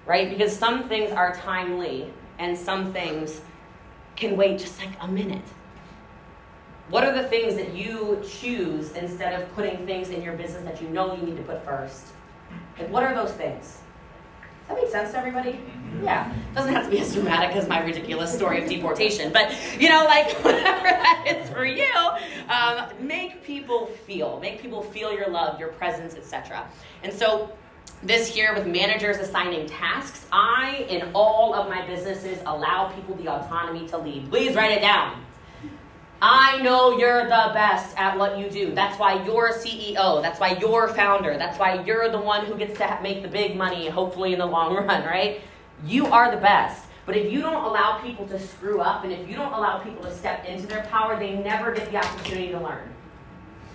[0.07, 0.28] right?
[0.28, 3.40] Because some things are timely and some things
[4.16, 5.44] can wait just like a minute.
[6.92, 10.83] What are the things that you choose instead of putting things in your business that
[10.83, 12.09] you know you need to put first?
[12.78, 13.78] Like, what are those things?
[14.42, 15.59] Does that make sense to everybody?
[16.02, 16.31] Yeah.
[16.55, 20.05] Doesn't have to be as dramatic as my ridiculous story of deportation, but you know,
[20.05, 21.90] like whatever that is for you,
[22.50, 26.68] um, make people feel, make people feel your love, your presence, etc.
[27.05, 27.52] And so,
[28.02, 33.28] this here with managers assigning tasks, I in all of my businesses allow people the
[33.28, 34.28] autonomy to lead.
[34.28, 35.24] Please write it down.
[36.24, 38.72] I know you're the best at what you do.
[38.72, 40.22] That's why you're a CEO.
[40.22, 41.37] That's why you're a founder.
[41.37, 44.46] That's why you're the one who gets to make the big money, hopefully in the
[44.46, 45.40] long run, right?
[45.85, 46.87] You are the best.
[47.06, 50.04] But if you don't allow people to screw up and if you don't allow people
[50.04, 52.88] to step into their power, they never get the opportunity to learn.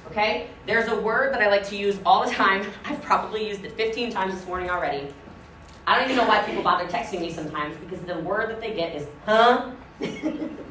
[0.09, 0.47] Okay?
[0.65, 2.65] There's a word that I like to use all the time.
[2.85, 5.13] I've probably used it 15 times this morning already.
[5.85, 8.73] I don't even know why people bother texting me sometimes because the word that they
[8.73, 9.71] get is, huh?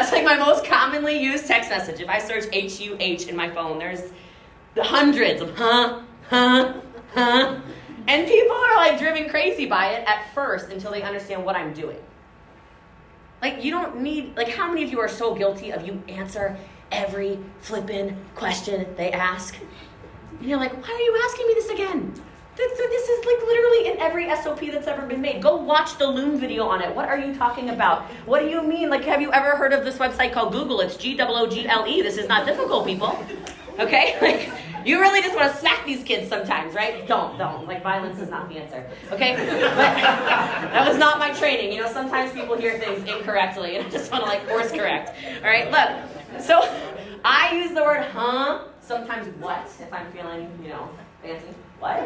[0.00, 2.00] That's like my most commonly used text message.
[2.00, 4.00] If I search H U H in my phone, there's
[4.78, 6.80] hundreds of huh, huh,
[7.12, 7.60] huh.
[8.08, 11.74] And people are like driven crazy by it at first until they understand what I'm
[11.74, 11.98] doing.
[13.42, 16.56] Like, you don't need, like, how many of you are so guilty of you answer
[16.90, 19.54] every flippin' question they ask?
[20.38, 22.14] And you're like, why are you asking me this again?
[22.56, 25.40] This, this is like literally in every SOP that's ever been made.
[25.40, 26.94] Go watch the Loom video on it.
[26.94, 28.02] What are you talking about?
[28.26, 28.90] What do you mean?
[28.90, 30.80] Like, have you ever heard of this website called Google?
[30.80, 32.02] It's G O O G L E.
[32.02, 33.24] This is not difficult, people.
[33.78, 34.16] Okay?
[34.20, 37.06] Like, you really just want to smack these kids sometimes, right?
[37.06, 37.66] Don't, don't.
[37.66, 38.88] Like, violence is not the answer.
[39.12, 39.36] Okay?
[39.36, 41.72] But that was not my training.
[41.72, 45.10] You know, sometimes people hear things incorrectly, and I just want to, like, course correct.
[45.44, 45.70] All right?
[45.70, 46.62] Look, so
[47.24, 50.88] I use the word huh, sometimes what, if I'm feeling, you know,
[51.22, 51.48] fancy.
[51.80, 51.98] What?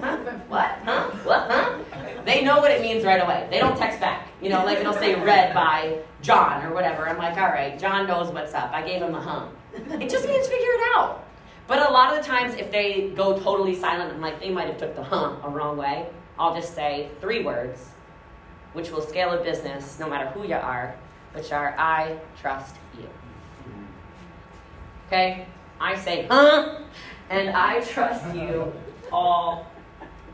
[0.00, 0.16] Huh?
[0.48, 0.70] What?
[0.84, 1.10] Huh?
[1.24, 1.50] What?
[1.50, 1.78] Huh?
[2.24, 3.46] They know what it means right away.
[3.50, 4.28] They don't text back.
[4.42, 7.08] You know, like it'll say read by John or whatever.
[7.08, 8.72] I'm like, all right, John knows what's up.
[8.72, 9.46] I gave him a huh.
[9.74, 11.24] It just means figure it out.
[11.68, 14.68] But a lot of the times, if they go totally silent, I'm like, they might
[14.68, 16.06] have took the huh a wrong way.
[16.38, 17.90] I'll just say three words,
[18.72, 20.94] which will scale a business no matter who you are,
[21.32, 23.08] which are I trust you.
[25.06, 25.46] Okay?
[25.80, 26.80] I say, huh?
[27.30, 28.72] And I trust you
[29.12, 29.66] all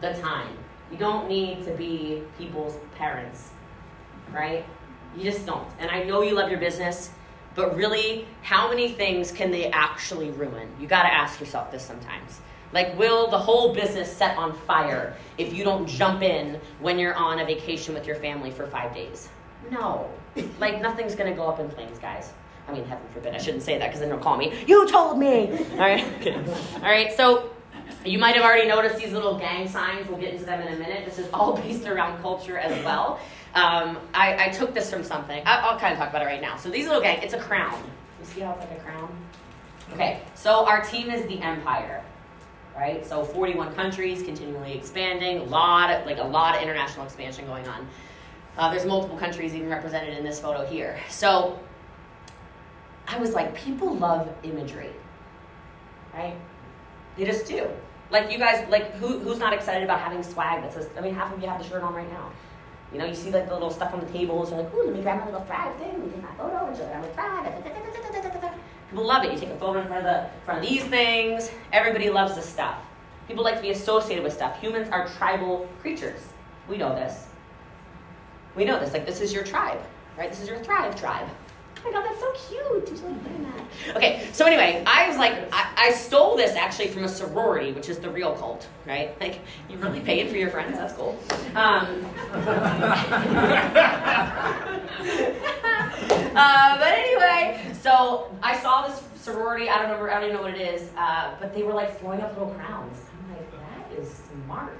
[0.00, 0.56] the time.
[0.90, 3.50] You don't need to be people's parents,
[4.32, 4.64] right?
[5.16, 5.66] You just don't.
[5.78, 7.10] And I know you love your business,
[7.54, 10.68] but really, how many things can they actually ruin?
[10.80, 12.40] You got to ask yourself this sometimes.
[12.72, 17.14] Like, will the whole business set on fire if you don't jump in when you're
[17.14, 19.28] on a vacation with your family for five days?
[19.70, 20.08] No.
[20.58, 22.32] Like, nothing's to go up in flames, guys.
[22.68, 25.18] I mean, heaven forbid, I shouldn't say that because then they'll call me, you told
[25.18, 25.50] me!
[25.72, 26.04] All right,
[26.76, 27.51] All right, so
[28.04, 30.08] you might have already noticed these little gang signs.
[30.08, 31.04] We'll get into them in a minute.
[31.04, 33.20] This is all based around culture as well.
[33.54, 35.42] Um, I, I, took this from something.
[35.44, 36.56] I, will kind of talk about it right now.
[36.56, 37.82] So these little gang, it's a crown.
[38.18, 39.14] You see how it's like a crown?
[39.92, 42.02] Okay, so our team is the Empire,
[42.74, 43.04] right?
[43.04, 47.68] So 41 countries, continually expanding, a lot of, like a lot of international expansion going
[47.68, 47.86] on.
[48.56, 50.98] Uh, there's multiple countries even represented in this photo here.
[51.10, 51.58] So
[53.06, 54.92] I was like, people love imagery,
[56.14, 56.36] right?
[57.16, 57.68] They just do.
[58.12, 60.88] Like you guys, like who, who's not excited about having swag that says?
[60.98, 62.30] I mean, half of you have the shirt on right now.
[62.92, 64.50] You know, you see like the little stuff on the tables.
[64.50, 66.04] You're like, ooh, let me grab my little Thrive thing.
[66.04, 67.02] Me take my photo and show that I'm.
[68.90, 69.32] People love it.
[69.32, 71.50] You take a photo in front of the front of these things.
[71.72, 72.76] Everybody loves this stuff.
[73.26, 74.60] People like to be associated with stuff.
[74.60, 76.20] Humans are tribal creatures.
[76.68, 77.28] We know this.
[78.54, 78.92] We know this.
[78.92, 79.80] Like this is your tribe,
[80.18, 80.28] right?
[80.28, 81.26] This is your Thrive tribe.
[81.84, 82.86] Oh my god, that's so cute.
[82.86, 83.24] Did you like
[83.86, 83.96] that?
[83.96, 87.88] Okay, so anyway, I was like, I, I stole this actually from a sorority, which
[87.88, 89.16] is the real cult, right?
[89.20, 90.76] Like, you really paid for your friends.
[90.76, 91.18] That's cool.
[91.54, 92.04] Um,
[96.34, 99.68] uh, but anyway, so I saw this sorority.
[99.68, 100.06] I don't know.
[100.06, 100.90] I don't even know what it is.
[100.96, 102.98] Uh, but they were like throwing up little crowns.
[103.12, 104.76] I'm like, that is smart.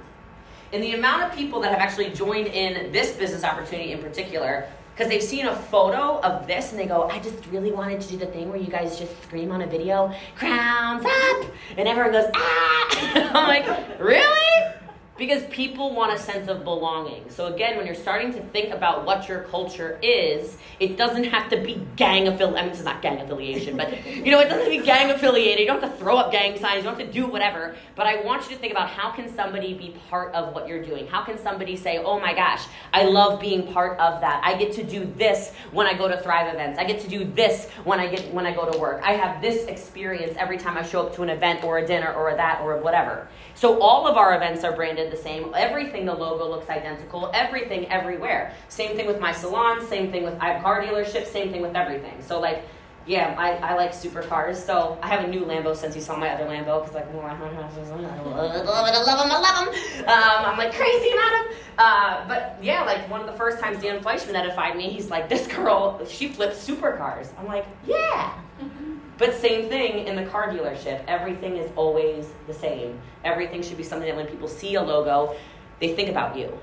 [0.73, 4.67] And the amount of people that have actually joined in this business opportunity in particular,
[4.93, 8.09] because they've seen a photo of this and they go, I just really wanted to
[8.09, 12.11] do the thing where you guys just scream on a video, crowns up, and everyone
[12.11, 13.31] goes, ah.
[13.33, 14.73] I'm like, really?
[15.15, 17.29] Because people want a sense of belonging.
[17.29, 21.51] So again, when you're starting to think about what your culture is, it doesn't have
[21.51, 22.57] to be gang affiliated.
[22.57, 24.83] I mean, this is not gang affiliation, but you know, it doesn't have to be
[24.83, 25.59] gang affiliated.
[25.59, 26.77] You don't have to throw up gang signs.
[26.77, 27.75] You don't have to do whatever.
[27.95, 30.81] But I want you to think about how can somebody be part of what you're
[30.83, 31.05] doing?
[31.05, 34.41] How can somebody say, "Oh my gosh, I love being part of that.
[34.43, 36.79] I get to do this when I go to Thrive events.
[36.79, 38.99] I get to do this when I get when I go to work.
[39.03, 42.11] I have this experience every time I show up to an event or a dinner
[42.11, 45.51] or a that or a whatever." So all of our events are branded the same.
[45.55, 47.31] Everything, the logo looks identical.
[47.33, 48.53] Everything, everywhere.
[48.69, 49.85] Same thing with my salon.
[49.87, 51.27] Same thing with I have car dealerships.
[51.27, 52.21] Same thing with everything.
[52.21, 52.63] So like,
[53.05, 54.55] yeah, I, I like supercars.
[54.55, 58.21] So I have a new Lambo since you saw my other Lambo because like, I
[58.23, 60.05] love it, I love him, I love him.
[60.05, 61.57] Um, I'm like crazy about him.
[61.77, 65.27] Uh, but yeah, like one of the first times Dan Fleischman edified me, he's like,
[65.27, 67.29] this girl, she flips supercars.
[67.37, 68.33] I'm like, yeah.
[69.17, 71.03] But same thing in the car dealership.
[71.07, 72.99] Everything is always the same.
[73.23, 75.35] Everything should be something that when people see a logo,
[75.79, 76.57] they think about you.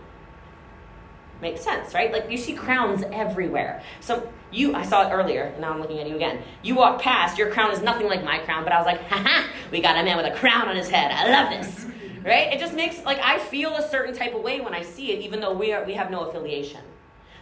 [1.40, 2.12] Makes sense, right?
[2.12, 3.82] Like you see crowns everywhere.
[4.00, 6.42] So you, I saw it earlier, and now I'm looking at you again.
[6.62, 9.48] You walk past, your crown is nothing like my crown, but I was like, haha,
[9.70, 11.10] we got a man with a crown on his head.
[11.12, 11.86] I love this,
[12.24, 12.52] right?
[12.52, 15.20] It just makes like I feel a certain type of way when I see it,
[15.20, 16.82] even though we are we have no affiliation.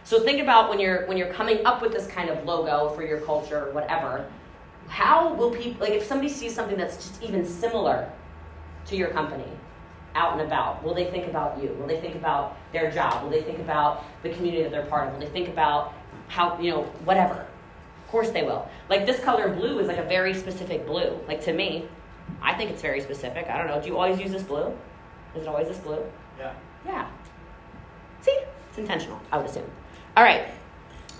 [0.03, 3.03] So think about when you're when you're coming up with this kind of logo for
[3.03, 4.25] your culture or whatever.
[4.89, 8.11] How will people like if somebody sees something that's just even similar
[8.87, 9.47] to your company?
[10.15, 10.83] out and about?
[10.83, 11.69] Will they think about you?
[11.79, 13.23] Will they think about their job?
[13.23, 15.13] Will they think about the community that they're part of?
[15.13, 15.93] Will they think about
[16.27, 17.35] how, you know, whatever?
[17.35, 18.67] Of course they will.
[18.89, 21.19] Like this color blue is like a very specific blue.
[21.27, 21.87] Like to me,
[22.41, 23.47] I think it's very specific.
[23.47, 23.81] I don't know.
[23.81, 24.73] Do you always use this blue?
[25.35, 26.03] Is it always this blue?
[26.37, 26.53] Yeah.
[26.85, 27.09] Yeah.
[28.21, 28.37] See?
[28.69, 29.69] It's intentional, I would assume.
[30.17, 30.47] All right.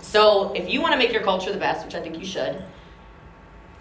[0.02, 2.64] So if you want to make your culture the best, which I think you should,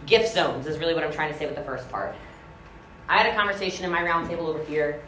[0.05, 2.15] gift zones is really what I'm trying to say with the first part.
[3.07, 5.01] I had a conversation in my roundtable over here,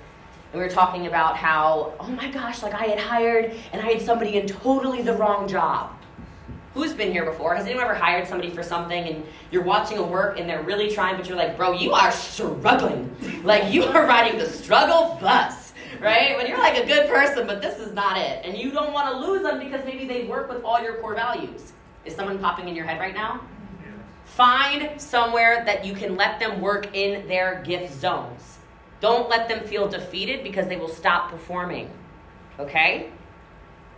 [0.51, 3.91] and we were talking about how, oh my gosh, like I had hired and I
[3.91, 5.95] had somebody in totally the wrong job.
[6.73, 7.53] Who's been here before?
[7.53, 10.89] Has anyone ever hired somebody for something and you're watching a work and they're really
[10.89, 13.13] trying, but you're like, bro, you are struggling.
[13.43, 16.37] Like you are riding the struggle bus, right?
[16.37, 18.45] When you're like a good person, but this is not it.
[18.45, 21.13] And you don't want to lose them because maybe they work with all your core
[21.13, 21.73] values.
[22.05, 23.41] Is someone popping in your head right now?
[24.35, 28.59] Find somewhere that you can let them work in their gift zones.
[29.01, 31.91] Don't let them feel defeated because they will stop performing.
[32.57, 33.09] Okay?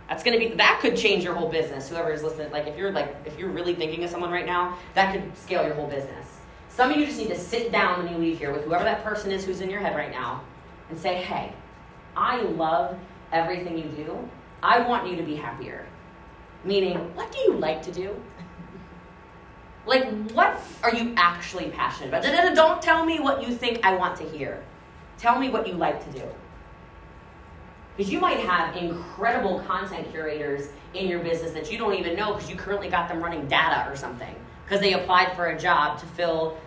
[0.08, 1.88] That's gonna be that could change your whole business.
[1.88, 4.76] Whoever is listening, like if you're like if you're really thinking of someone right now,
[4.94, 6.26] that could scale your whole business.
[6.68, 9.04] Some of you just need to sit down when you leave here with whoever that
[9.04, 10.42] person is who's in your head right now
[10.90, 11.52] and say, Hey,
[12.16, 12.98] I love
[13.30, 14.28] everything you do.
[14.64, 15.86] I want you to be happier.
[16.64, 18.20] Meaning, what do you like to do?
[19.86, 22.54] Like, what are you actually passionate about?
[22.54, 24.62] Don't tell me what you think I want to hear.
[25.18, 26.26] Tell me what you like to do.
[27.96, 32.34] Because you might have incredible content curators in your business that you don't even know
[32.34, 34.34] because you currently got them running data or something.
[34.64, 36.58] Because they applied for a job to fill,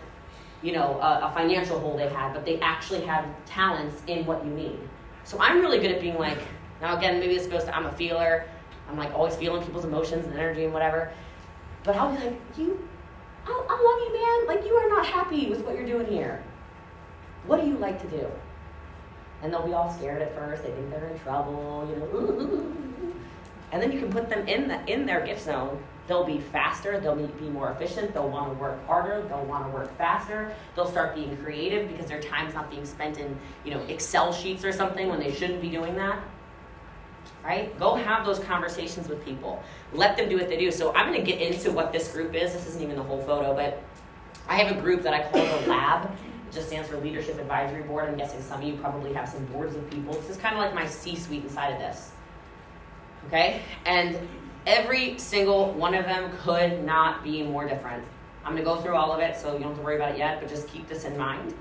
[0.62, 4.44] you know, a, a financial hole they had, but they actually have talents in what
[4.44, 4.78] you need.
[5.24, 6.38] So I'm really good at being like,
[6.80, 8.44] now again, maybe this goes to I'm a feeler.
[8.88, 11.12] I'm like always feeling people's emotions and energy and whatever.
[11.84, 12.88] But I'll be like, you
[13.48, 14.56] I, I love you, man.
[14.56, 16.42] Like, you are not happy with what you're doing here.
[17.46, 18.26] What do you like to do?
[19.42, 20.62] And they'll be all scared at first.
[20.62, 22.74] They think they're in trouble, you know.
[23.70, 26.98] And then you can put them in the, in their gift zone they'll be faster,
[26.98, 30.90] they'll be more efficient, they'll want to work harder, they'll want to work faster, they'll
[30.90, 34.72] start being creative because their time's not being spent in, you know, Excel sheets or
[34.72, 36.20] something when they shouldn't be doing that.
[37.44, 37.76] Right?
[37.78, 39.62] Go have those conversations with people.
[39.92, 40.70] Let them do what they do.
[40.70, 42.52] So I'm going to get into what this group is.
[42.52, 43.82] This isn't even the whole photo, but
[44.48, 46.10] I have a group that I call the lab.
[46.48, 48.08] It just stands for Leadership Advisory Board.
[48.08, 50.14] I'm guessing some of you probably have some boards of people.
[50.14, 52.10] This is kind of like my C suite inside of this.
[53.26, 53.62] Okay?
[53.84, 54.18] And
[54.66, 58.04] every single one of them could not be more different.
[58.44, 60.12] I'm going to go through all of it, so you don't have to worry about
[60.12, 61.54] it yet, but just keep this in mind.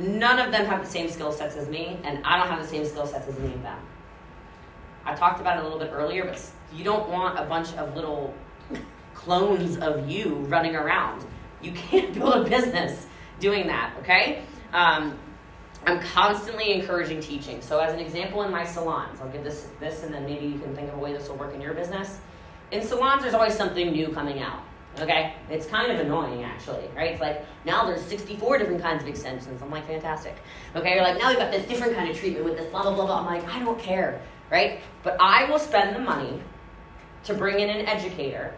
[0.00, 2.66] None of them have the same skill sets as me, and I don't have the
[2.66, 3.78] same skill sets as any of them.
[5.04, 6.42] I talked about it a little bit earlier, but
[6.74, 8.32] you don't want a bunch of little
[9.12, 11.26] clones of you running around.
[11.60, 13.06] You can't build a business
[13.40, 14.42] doing that, okay?
[14.72, 15.18] Um,
[15.86, 17.60] I'm constantly encouraging teaching.
[17.60, 20.58] So, as an example, in my salons, I'll give this this, and then maybe you
[20.58, 22.20] can think of a way this will work in your business.
[22.70, 24.62] In salons, there's always something new coming out.
[24.98, 27.12] Okay, it's kind of annoying actually, right?
[27.12, 29.62] It's like now there's 64 different kinds of extensions.
[29.62, 30.36] I'm like, fantastic.
[30.74, 32.94] Okay, you're like now we've got this different kind of treatment with this blah blah
[32.94, 33.20] blah blah.
[33.20, 34.80] I'm like, I don't care, right?
[35.02, 36.42] But I will spend the money
[37.24, 38.54] to bring in an educator.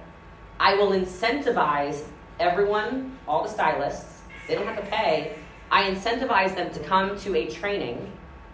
[0.59, 2.05] I will incentivize
[2.41, 4.23] everyone, all the stylists.
[4.49, 5.37] They don't have to pay
[5.73, 8.13] I incentivize them to come to a training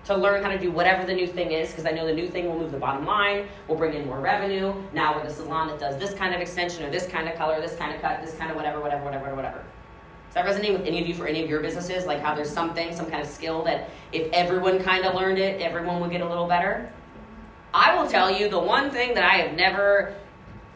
[0.09, 2.29] to learn how to do whatever the new thing is because I know the new
[2.29, 4.75] thing will move the bottom line, will bring in more revenue.
[4.93, 7.61] Now we're the salon that does this kind of extension or this kind of color,
[7.61, 9.65] this kind of cut, this kind of whatever, whatever, whatever, whatever.
[10.27, 12.07] Does that resonate with any of you for any of your businesses?
[12.07, 15.61] Like how there's something, some kind of skill that if everyone kind of learned it,
[15.61, 16.93] everyone would get a little better?
[17.73, 20.15] I will tell you the one thing that I have never,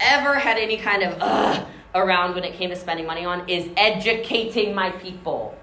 [0.00, 1.64] ever had any kind of uh
[1.94, 5.54] around when it came to spending money on is educating my people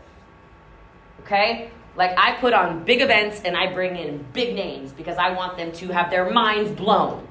[1.29, 1.69] okay?
[1.95, 5.57] Like I put on big events and I bring in big names because I want
[5.57, 7.27] them to have their minds blown,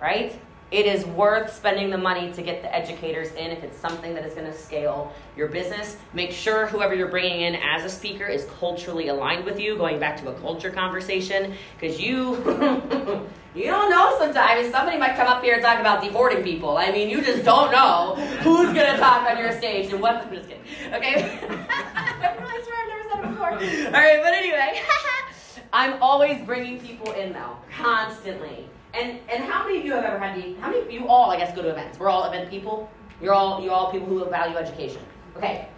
[0.00, 0.38] right?
[0.74, 4.24] It is worth spending the money to get the educators in if it's something that
[4.24, 5.96] is going to scale your business.
[6.12, 10.00] Make sure whoever you're bringing in as a speaker is culturally aligned with you, going
[10.00, 12.36] back to a culture conversation, because you
[13.54, 16.42] you don't know sometimes I mean somebody might come up here and talk about deporting
[16.42, 16.76] people.
[16.76, 20.16] I mean, you just don't know who's going to talk on your stage and what.
[20.16, 20.64] I'm just kidding.
[20.92, 21.38] Okay.
[23.38, 24.80] All right, but anyway,
[25.72, 28.68] I'm always bringing people in though, constantly.
[28.92, 30.54] And and how many of you have ever had the?
[30.60, 31.98] How many of you all, I guess, go to events?
[31.98, 32.90] We're all event people.
[33.20, 35.02] You're all you all people who value education.
[35.36, 35.68] Okay.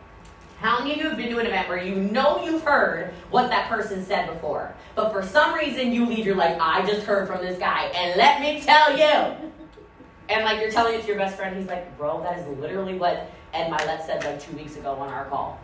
[0.58, 3.48] How many of you have been to an event where you know you've heard what
[3.50, 7.28] that person said before, but for some reason you leave, you're like, I just heard
[7.28, 9.50] from this guy, and let me tell you.
[10.28, 12.94] And like you're telling it to your best friend, he's like, bro, that is literally
[12.94, 15.60] what Ed Mylett said like two weeks ago on our call.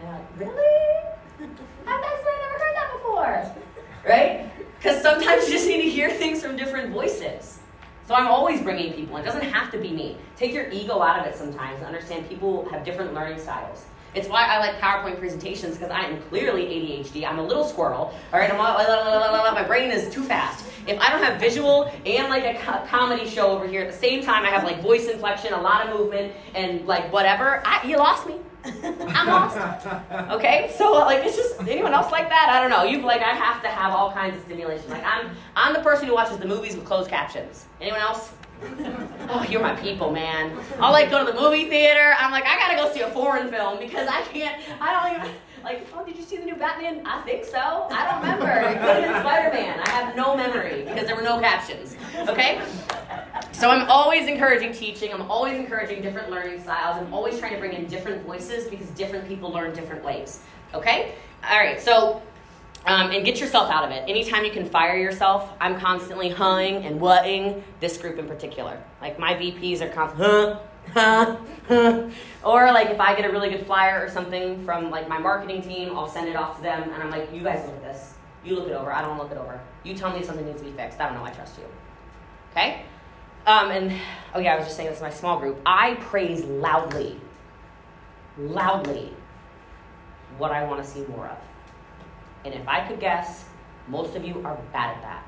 [0.00, 1.04] And I'm like, really?
[1.86, 3.54] I've never heard that before.
[4.06, 4.50] Right?
[4.78, 7.60] Because sometimes you just need to hear things from different voices.
[8.06, 9.16] So I'm always bringing people.
[9.16, 10.16] It doesn't have to be me.
[10.36, 13.86] Take your ego out of it sometimes and understand people have different learning styles.
[14.14, 17.26] It's why I like PowerPoint presentations because I am clearly ADHD.
[17.28, 18.14] I'm a little squirrel.
[18.32, 20.64] All right, I'm all, my brain is too fast.
[20.86, 23.96] If I don't have visual and like a co- comedy show over here at the
[23.96, 27.60] same time, I have like voice inflection, a lot of movement, and like whatever.
[27.66, 28.36] I, you lost me.
[29.08, 29.56] I'm lost.
[30.32, 32.48] Okay, so like it's just anyone else like that?
[32.50, 32.84] I don't know.
[32.84, 34.90] You've like I have to have all kinds of stimulation.
[34.90, 37.66] Like I'm I'm the person who watches the movies with closed captions.
[37.80, 38.32] Anyone else?
[39.28, 40.56] Oh, you're my people, man.
[40.78, 42.14] I'll like go to the movie theater.
[42.16, 44.62] I'm like I gotta go see a foreign film because I can't.
[44.80, 45.36] I don't even.
[45.66, 47.04] Like, oh, did you see the new Batman?
[47.04, 47.88] I think so.
[47.90, 48.46] I don't remember.
[48.46, 49.80] It could have been Spider Man.
[49.80, 51.96] I have no memory because there were no captions.
[52.28, 52.62] Okay?
[53.50, 55.12] So I'm always encouraging teaching.
[55.12, 56.98] I'm always encouraging different learning styles.
[56.98, 60.38] I'm always trying to bring in different voices because different people learn different ways.
[60.72, 61.16] Okay?
[61.42, 62.22] All right, so
[62.86, 64.08] um, and get yourself out of it.
[64.08, 68.80] Anytime you can fire yourself, I'm constantly huhing and whatting this group in particular.
[69.00, 70.60] Like my VPs are constantly huh,
[70.94, 72.08] huh, huh.
[72.46, 75.62] Or like if I get a really good flyer or something from like my marketing
[75.62, 78.14] team, I'll send it off to them and I'm like, you guys look at this.
[78.44, 78.92] You look it over.
[78.92, 79.60] I don't look it over.
[79.82, 81.00] You tell me if something needs to be fixed.
[81.00, 81.24] I don't know.
[81.24, 81.64] I trust you.
[82.52, 82.84] Okay?
[83.46, 83.92] Um, and
[84.32, 85.60] oh yeah, I was just saying this is my small group.
[85.66, 87.20] I praise loudly,
[88.38, 89.12] loudly,
[90.38, 91.38] what I want to see more of.
[92.44, 93.46] And if I could guess,
[93.88, 95.26] most of you are bad at that.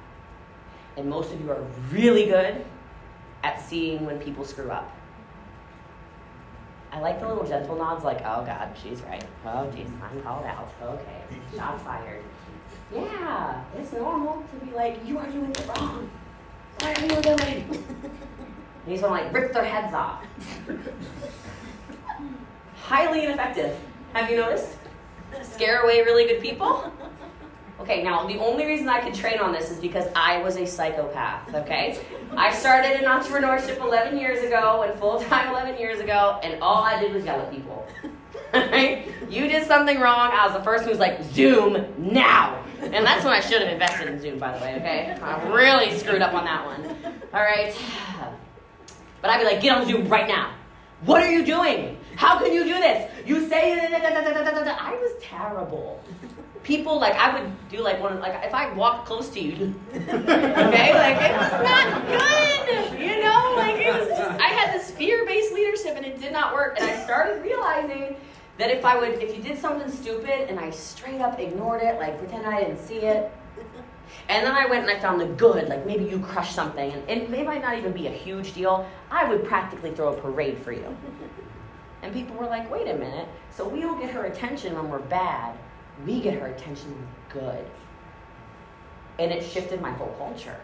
[0.97, 2.65] And most of you are really good
[3.43, 4.93] at seeing when people screw up.
[6.91, 9.25] I like the little gentle nods, like, oh God, she's right.
[9.45, 10.73] Oh geez, I'm called out.
[10.83, 11.23] Okay,
[11.57, 12.23] shots fired.
[12.95, 16.11] Yeah, it's normal to be like, you are doing it wrong.
[16.81, 17.69] What are you doing?
[18.87, 20.25] you just want to like rip their heads off.
[22.77, 23.77] Highly ineffective.
[24.15, 24.77] Have you noticed?
[25.43, 26.91] Scare away really good people.
[27.81, 30.67] Okay, now the only reason I could train on this is because I was a
[30.67, 32.01] psychopath, okay?
[32.37, 36.83] I started in entrepreneurship 11 years ago and full time 11 years ago, and all
[36.83, 37.87] I did was yell at people.
[38.53, 39.13] Right?
[39.29, 42.65] you did something wrong, I was the first one who's like, Zoom now!
[42.81, 45.19] And that's when I should have invested in Zoom, by the way, okay?
[45.23, 46.97] I really screwed up on that one.
[47.35, 47.77] All right?
[49.21, 50.55] But I'd be like, get on Zoom right now.
[51.05, 51.99] What are you doing?
[52.17, 53.11] How can you do this?
[53.27, 56.03] You say, I was terrible
[56.69, 60.07] people like I would do like one like if I walked close to you, okay,
[60.15, 65.53] like it was not good, you know, like it was just I had this fear-based
[65.55, 68.17] leadership and it did not work, and I started realizing
[68.59, 71.99] that if I would if you did something stupid and I straight up ignored it,
[71.99, 73.33] like pretend I didn't see it.
[74.29, 77.09] And then I went and I found the good, like maybe you crushed something, and
[77.09, 78.87] it, it might not even be a huge deal.
[79.11, 80.95] I would practically throw a parade for you.
[82.03, 84.99] And people were like, wait a minute, so we don't get her attention when we're
[84.99, 85.57] bad,
[86.07, 86.95] we get her attention
[87.31, 87.65] good.
[89.19, 90.57] And it shifted my whole culture.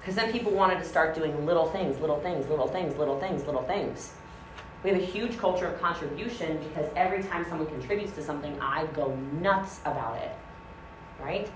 [0.00, 3.46] Because then people wanted to start doing little things, little things, little things, little things,
[3.46, 4.12] little things.
[4.82, 8.84] We have a huge culture of contribution because every time someone contributes to something, I
[8.88, 10.32] go nuts about it.
[11.18, 11.50] Right?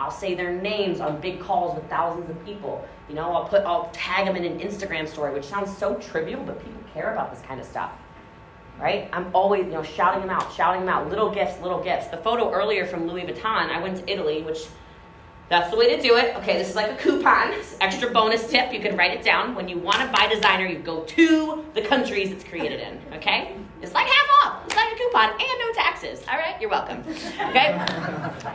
[0.00, 2.84] I'll say their names on big calls with thousands of people.
[3.08, 6.42] You know, I'll put I'll tag them in an Instagram story, which sounds so trivial,
[6.42, 8.01] but people care about this kind of stuff
[8.82, 9.08] right?
[9.12, 12.08] I'm always, you know, shouting them out, shouting them out, little gifts, little gifts.
[12.08, 14.66] The photo earlier from Louis Vuitton, I went to Italy, which
[15.48, 16.34] that's the way to do it.
[16.36, 18.72] Okay, this is like a coupon, extra bonus tip.
[18.72, 19.54] You can write it down.
[19.54, 23.00] When you want to buy designer, you go to the countries it's created in.
[23.14, 24.66] Okay, it's like half off.
[24.66, 26.24] It's like a coupon and no taxes.
[26.28, 27.04] All right, you're welcome.
[27.50, 27.86] Okay,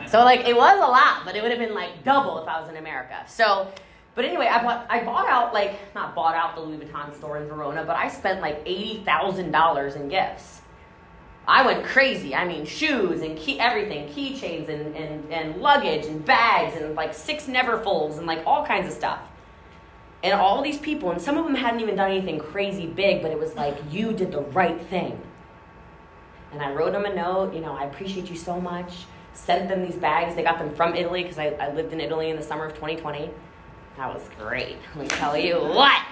[0.08, 2.60] so like it was a lot, but it would have been like double if I
[2.60, 3.24] was in America.
[3.26, 3.72] So
[4.18, 7.36] but anyway, I bought I bought out like not bought out the Louis Vuitton store
[7.36, 10.62] in Verona, but I spent like eighty thousand dollars in gifts.
[11.46, 12.34] I went crazy.
[12.34, 17.14] I mean, shoes and key everything, keychains and, and, and luggage and bags and like
[17.14, 19.20] six Neverfulls and like all kinds of stuff.
[20.24, 23.30] And all these people, and some of them hadn't even done anything crazy big, but
[23.30, 25.22] it was like, you did the right thing.
[26.50, 29.06] And I wrote them a note, you know, I appreciate you so much.
[29.32, 30.34] Sent them these bags.
[30.34, 32.74] They got them from Italy because I, I lived in Italy in the summer of
[32.74, 33.30] 2020
[33.98, 34.76] that was great.
[34.94, 36.02] Let me tell you what.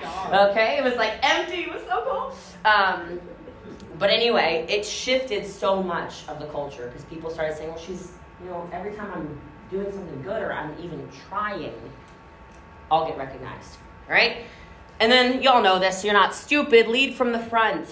[0.50, 1.62] Okay, it was like empty.
[1.62, 2.70] It was so cool.
[2.70, 3.20] Um,
[3.98, 8.12] but anyway, it shifted so much of the culture because people started saying, "Well, she's
[8.42, 11.72] you know every time I'm doing something good or I'm even trying,
[12.90, 13.78] I'll get recognized."
[14.08, 14.38] Right?
[14.98, 16.04] And then y'all know this.
[16.04, 16.88] You're not stupid.
[16.88, 17.88] Lead from the front.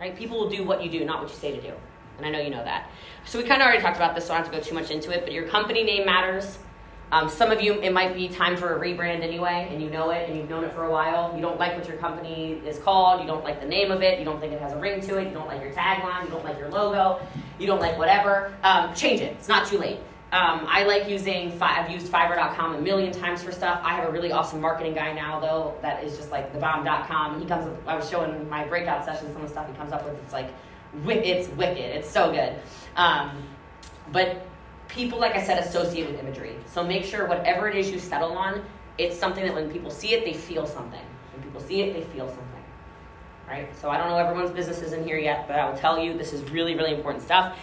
[0.00, 0.16] Right?
[0.16, 1.72] People will do what you do, not what you say to do.
[2.16, 2.90] And I know you know that.
[3.26, 4.74] So we kind of already talked about this, so I don't have to go too
[4.74, 5.22] much into it.
[5.22, 6.58] But your company name matters
[7.12, 10.10] um, some of you, it might be time for a rebrand anyway, and you know
[10.10, 11.34] it, and you've known it for a while.
[11.34, 14.18] You don't like what your company is called, you don't like the name of it,
[14.20, 16.30] you don't think it has a ring to it, you don't like your tagline, you
[16.30, 17.20] don't like your logo,
[17.58, 18.54] you don't like whatever.
[18.62, 19.32] Um, change it.
[19.32, 19.98] It's not too late.
[20.32, 23.80] Um, I like using, I've used Fiverr.com a million times for stuff.
[23.82, 27.40] I have a really awesome marketing guy now, though, that is just like thebomb.com.
[27.40, 29.90] He comes up, I was showing my breakout session some of the stuff he comes
[29.90, 30.14] up with.
[30.22, 30.50] It's like,
[31.04, 31.78] it's wicked.
[31.78, 32.54] It's so good.
[32.94, 33.42] Um,
[34.12, 34.46] but
[34.94, 36.56] people, like I said, associate with imagery.
[36.66, 38.64] So make sure whatever it is you settle on,
[38.98, 41.00] it's something that when people see it, they feel something.
[41.32, 42.46] When people see it, they feel something.
[43.48, 43.68] Right?
[43.80, 46.32] So I don't know everyone's businesses in here yet, but I will tell you this
[46.32, 47.58] is really, really important stuff.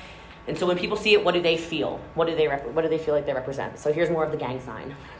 [0.48, 2.00] And so when people see it, what do they feel?
[2.16, 3.78] What do they rep- what do they feel like they represent?
[3.78, 4.96] So here's more of the gang sign.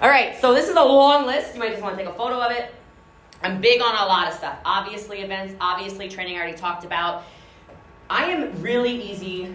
[0.00, 1.54] All right, so this is a long list.
[1.54, 2.74] You might just want to take a photo of it.
[3.42, 4.58] I'm big on a lot of stuff.
[4.64, 7.24] Obviously, events, obviously, training I already talked about.
[8.08, 9.52] I am really easy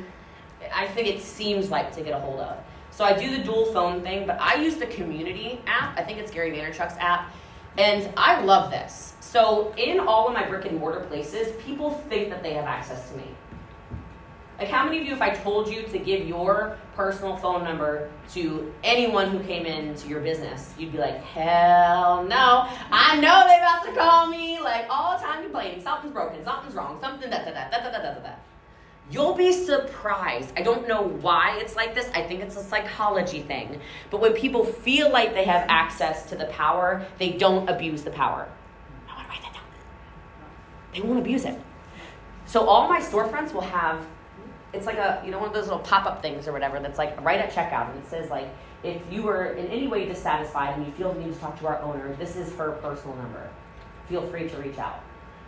[0.73, 2.57] I think it seems like to get a hold of.
[2.91, 5.97] So I do the dual phone thing, but I use the community app.
[5.97, 7.33] I think it's Gary Vaynerchuk's app.
[7.77, 9.13] And I love this.
[9.21, 13.09] So in all of my brick and mortar places, people think that they have access
[13.09, 13.23] to me.
[14.59, 18.11] Like how many of you, if I told you to give your personal phone number
[18.33, 22.67] to anyone who came into your business, you'd be like, hell no.
[22.91, 25.81] I know they're about to call me like all the time complaining.
[25.81, 28.33] Something's broken, something's wrong, something da da da da da da da da.
[29.11, 30.53] You'll be surprised.
[30.55, 32.09] I don't know why it's like this.
[32.13, 33.81] I think it's a psychology thing.
[34.09, 38.11] But when people feel like they have access to the power, they don't abuse the
[38.11, 38.47] power.
[39.09, 39.63] I want to write that down.
[40.93, 41.59] They won't abuse it.
[42.45, 44.05] So all my storefronts will have
[44.73, 47.19] it's like a you know one of those little pop-up things or whatever that's like
[47.21, 48.47] right at checkout and it says like
[48.83, 51.67] if you were in any way dissatisfied and you feel the need to talk to
[51.67, 53.49] our owner, this is her personal number.
[54.09, 55.01] Feel free to reach out.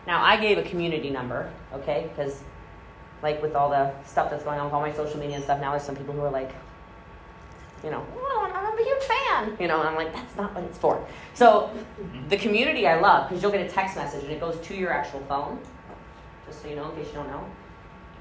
[0.06, 2.44] Now I gave a community number, okay, because
[3.24, 5.60] like with all the stuff that's going on with all my social media and stuff,
[5.60, 6.54] now there's some people who are like,
[7.84, 10.64] you know, oh, I'm a huge fan, you know, and I'm like, that's not what
[10.66, 11.06] it's for.
[11.34, 11.72] So
[12.30, 14.92] the community I love because you'll get a text message and it goes to your
[14.92, 15.60] actual phone,
[16.46, 17.46] just so you know, in case you don't know,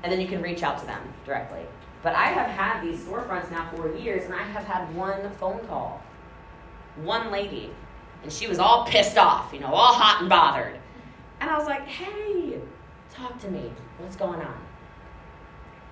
[0.02, 1.60] and then you can reach out to them directly.
[2.02, 5.64] But I have had these storefronts now for years, and I have had one phone
[5.66, 6.02] call.
[6.96, 7.70] One lady.
[8.22, 10.78] And she was all pissed off, you know, all hot and bothered.
[11.40, 12.58] And I was like, hey,
[13.10, 13.70] talk to me.
[13.98, 14.56] What's going on?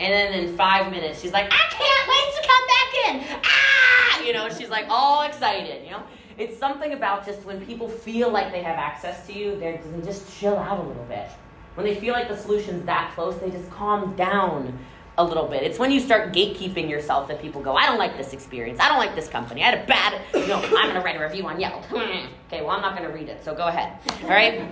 [0.00, 3.40] And then in five minutes, she's like, I can't wait to come back in.
[3.44, 4.22] Ah!
[4.22, 6.02] You know, she's like all excited, you know?
[6.38, 10.40] It's something about just when people feel like they have access to you, they just
[10.40, 11.28] chill out a little bit.
[11.74, 14.78] When they feel like the solution's that close, they just calm down
[15.18, 15.62] a little bit.
[15.64, 18.80] It's when you start gatekeeping yourself that people go, I don't like this experience.
[18.80, 19.62] I don't like this company.
[19.62, 21.84] I had a bad, you know, I'm going to write a review on Yelp.
[21.92, 23.98] okay, well, I'm not going to read it, so go ahead.
[24.22, 24.66] All right?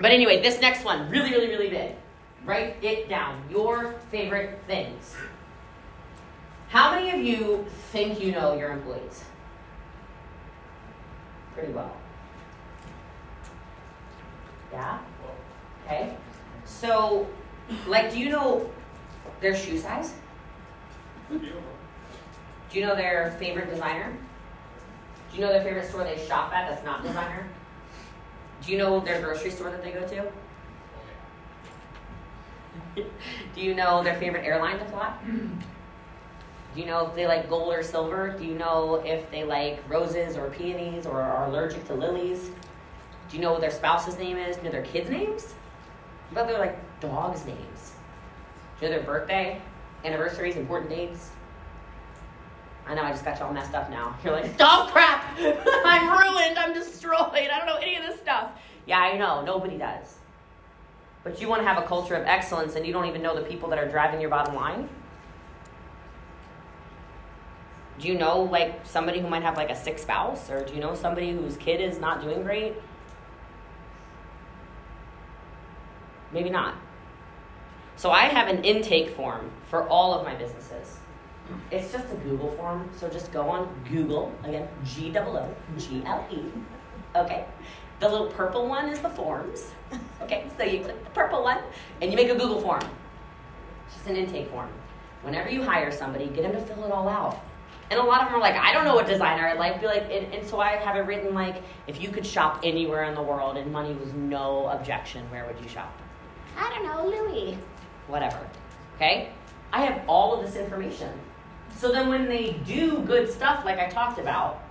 [0.00, 1.96] But anyway, this next one, really, really, really big.
[2.50, 3.40] Write it down.
[3.48, 5.14] Your favorite things.
[6.68, 9.22] How many of you think you know your employees?
[11.54, 11.96] Pretty well.
[14.72, 14.98] Yeah?
[15.86, 16.16] Okay.
[16.64, 17.28] So,
[17.86, 18.68] like, do you know
[19.40, 20.12] their shoe size?
[21.30, 21.38] Do
[22.72, 24.12] you know their favorite designer?
[25.30, 27.46] Do you know their favorite store they shop at that's not designer?
[28.66, 30.32] Do you know their grocery store that they go to?
[33.54, 35.14] Do you know their favorite airline to fly?
[36.74, 38.30] Do you know if they like gold or silver?
[38.30, 42.50] Do you know if they like roses or peonies or are allergic to lilies?
[43.28, 44.56] Do you know what their spouse's name is?
[44.56, 45.52] Do you know their kids' names?
[46.30, 47.92] What about their like dogs' names?
[48.78, 49.60] Do you know their birthday,
[50.04, 51.30] anniversaries, important dates?
[52.86, 54.16] I know I just got you all messed up now.
[54.24, 55.24] You're like, dog crap!
[55.38, 58.52] I'm ruined, I'm destroyed, I don't know any of this stuff.
[58.86, 60.19] Yeah, I know, nobody does.
[61.22, 63.42] But you want to have a culture of excellence and you don't even know the
[63.42, 64.88] people that are driving your bottom line?
[67.98, 70.80] Do you know like somebody who might have like a sick spouse or do you
[70.80, 72.74] know somebody whose kid is not doing great?
[76.32, 76.74] Maybe not.
[77.96, 80.96] So I have an intake form for all of my businesses.
[81.70, 86.02] It's just a Google form, so just go on Google, again, G O O G
[86.06, 86.38] L E.
[87.14, 87.44] Okay.
[87.98, 89.72] The little purple one is the forms.
[90.22, 91.58] Okay, so you click the purple one
[92.00, 92.82] and you make a Google form.
[93.86, 94.68] It's just an intake form.
[95.22, 97.42] Whenever you hire somebody, get them to fill it all out.
[97.90, 99.80] And a lot of them are like, I don't know what designer I'd like.
[99.80, 103.04] Be like, and, and so I have it written like, if you could shop anywhere
[103.04, 105.92] in the world and money was no objection, where would you shop?
[106.56, 107.58] I don't know, Louis.
[108.06, 108.38] Whatever.
[108.96, 109.30] Okay?
[109.72, 111.10] I have all of this information.
[111.76, 114.62] So then when they do good stuff like I talked about,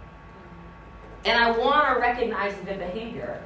[1.26, 3.42] and I want to recognize the good behavior,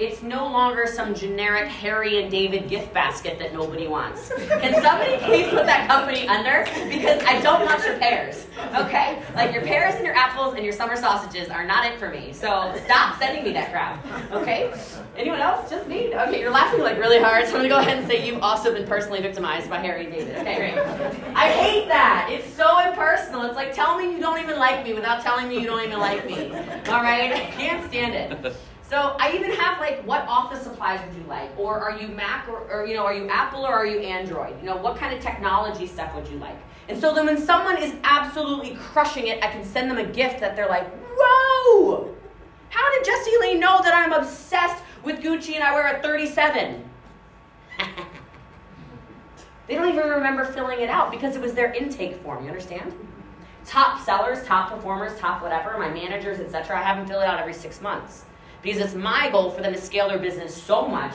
[0.00, 4.28] it's no longer some generic Harry and David gift basket that nobody wants.
[4.48, 6.64] Can somebody please put that company under?
[6.88, 8.46] Because I don't want your pears.
[8.74, 9.22] Okay?
[9.36, 12.32] Like your pears and your apples and your summer sausages are not it for me.
[12.32, 14.04] So stop sending me that crap.
[14.32, 14.74] Okay?
[15.16, 15.70] Anyone else?
[15.70, 16.12] Just me?
[16.12, 18.72] Okay, you're laughing like really hard, so I'm gonna go ahead and say you've also
[18.72, 20.36] been personally victimized by Harry and David.
[20.38, 20.78] Okay, great.
[21.36, 22.28] I hate that.
[22.32, 23.44] It's so impersonal.
[23.44, 26.00] It's like tell me you don't even like me without telling me you don't even
[26.00, 26.50] like me.
[26.88, 27.32] Alright?
[27.32, 28.56] I can't stand it.
[28.88, 31.50] So I even have like, what office supplies would you like?
[31.58, 34.60] Or are you Mac or, or, you know, are you Apple or are you Android?
[34.60, 36.56] You know, what kind of technology stuff would you like?
[36.88, 40.38] And so then when someone is absolutely crushing it, I can send them a gift
[40.40, 42.14] that they're like, whoa!
[42.68, 46.84] How did Jessie Lee know that I'm obsessed with Gucci and I wear a 37?
[49.66, 52.92] they don't even remember filling it out because it was their intake form, you understand?
[53.64, 56.78] Top sellers, top performers, top whatever, my managers, etc.
[56.78, 58.26] I have them fill it out every six months
[58.64, 61.14] because it's my goal for them to scale their business so much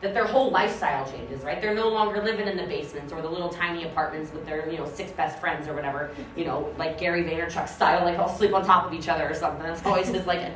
[0.00, 1.60] that their whole lifestyle changes, right?
[1.60, 4.78] They're no longer living in the basements or the little tiny apartments with their, you
[4.78, 8.54] know, six best friends or whatever, you know, like Gary Vaynerchuk style, like all sleep
[8.54, 9.64] on top of each other or something.
[9.64, 10.52] That's always his like,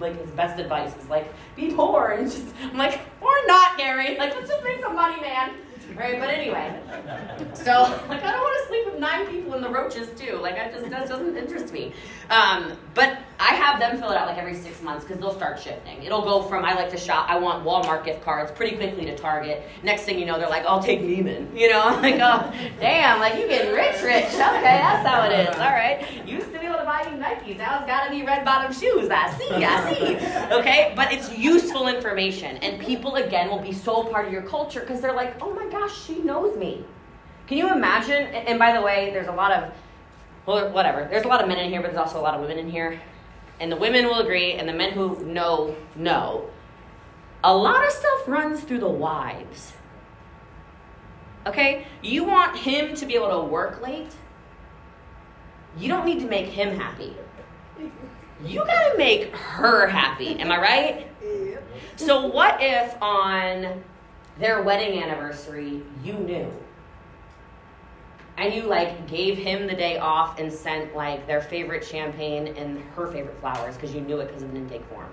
[0.00, 4.16] like his best advice is like, be poor and just, I'm like, or not, Gary.
[4.16, 5.50] Like, let's just make some money, man.
[5.96, 6.78] Right, but anyway,
[7.54, 7.72] so
[8.08, 10.36] like I don't want to sleep with nine people in the roaches too.
[10.36, 11.94] Like I just that doesn't interest me.
[12.30, 15.60] Um, but I have them fill it out like every six months because they'll start
[15.60, 16.02] shifting.
[16.02, 19.16] It'll go from I like to shop, I want Walmart gift cards pretty quickly to
[19.16, 19.62] Target.
[19.82, 21.46] Next thing you know, they're like, I'll take Neiman.
[21.58, 24.26] You know, I'm like, oh, damn, like you getting rich, rich.
[24.58, 25.54] Okay, that's how it is.
[25.56, 27.58] All right, used to be able to buy you Nikes.
[27.58, 29.08] Now it's got to be red bottom shoes.
[29.10, 29.94] I see, I
[30.48, 30.54] see.
[30.54, 34.80] Okay, but it's useful information, and people again will be so part of your culture
[34.80, 36.84] because they're like, oh my gosh, she knows me.
[37.46, 38.26] Can you imagine?
[38.34, 39.72] And by the way, there's a lot of
[40.48, 41.06] well, whatever.
[41.10, 42.70] There's a lot of men in here, but there's also a lot of women in
[42.70, 43.00] here
[43.60, 46.48] and the women will agree, and the men who know, know.
[47.42, 49.72] A lot of stuff runs through the wives.
[51.46, 51.86] Okay?
[52.02, 54.14] You want him to be able to work late?
[55.76, 57.16] You don't need to make him happy.
[58.44, 60.38] You gotta make her happy.
[60.38, 61.06] Am I right?
[61.96, 63.82] So, what if on
[64.38, 66.52] their wedding anniversary you knew?
[68.38, 72.80] And you like gave him the day off and sent like their favorite champagne and
[72.94, 75.08] her favorite flowers because you knew it because of an intake form.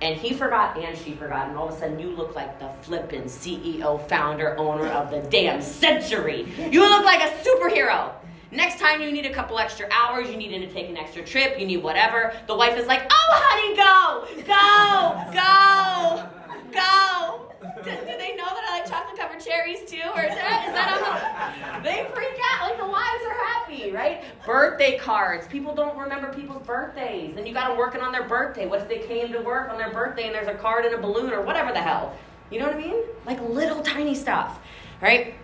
[0.00, 2.68] And he forgot and she forgot, and all of a sudden you look like the
[2.82, 6.46] flippin' CEO, founder, owner of the damn century.
[6.70, 8.12] You look like a superhero.
[8.50, 11.58] Next time you need a couple extra hours, you needed to take an extra trip,
[11.58, 12.32] you need whatever.
[12.46, 16.37] The wife is like, oh, honey, go, go, go,
[16.72, 17.52] go.
[17.82, 20.02] Do, do they know that I like chocolate covered cherries too?
[20.14, 21.88] Or is that, is that on the.
[21.88, 22.70] They freak out.
[22.70, 24.24] Like the wives are happy, right?
[24.44, 25.46] Birthday cards.
[25.46, 27.34] People don't remember people's birthdays.
[27.34, 28.66] Then you got them working on their birthday.
[28.66, 30.98] What if they came to work on their birthday and there's a card and a
[30.98, 32.16] balloon or whatever the hell?
[32.50, 32.96] You know what I mean?
[33.26, 34.60] Like little tiny stuff,
[35.00, 35.34] right?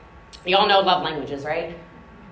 [0.46, 1.76] Y'all know love languages, right?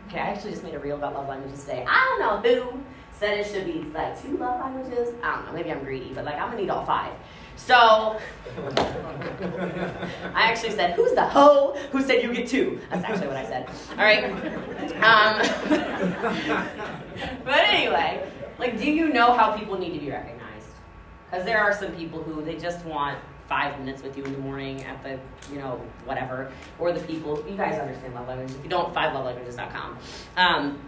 [0.08, 1.84] Okay, I actually just made a reel about love languages today.
[1.88, 2.82] I don't know who
[3.12, 5.14] said it should be like two love languages.
[5.22, 5.52] I don't know.
[5.52, 7.12] Maybe I'm greedy, but like I'm gonna need all five.
[7.56, 8.18] So
[10.34, 12.80] I actually said, "Who's the hoe who said you get two?
[12.90, 13.68] That's actually what I said.
[13.90, 14.24] All right.
[15.02, 15.38] Um,
[17.44, 20.66] but anyway, like, do you know how people need to be recognized?
[21.30, 24.38] Because there are some people who they just want five minutes with you in the
[24.38, 25.18] morning at the,
[25.52, 27.44] you know, whatever, or the people.
[27.48, 28.56] You guys understand love languages.
[28.56, 29.98] If you don't, fivelovelanguages.com.
[30.36, 30.78] Um,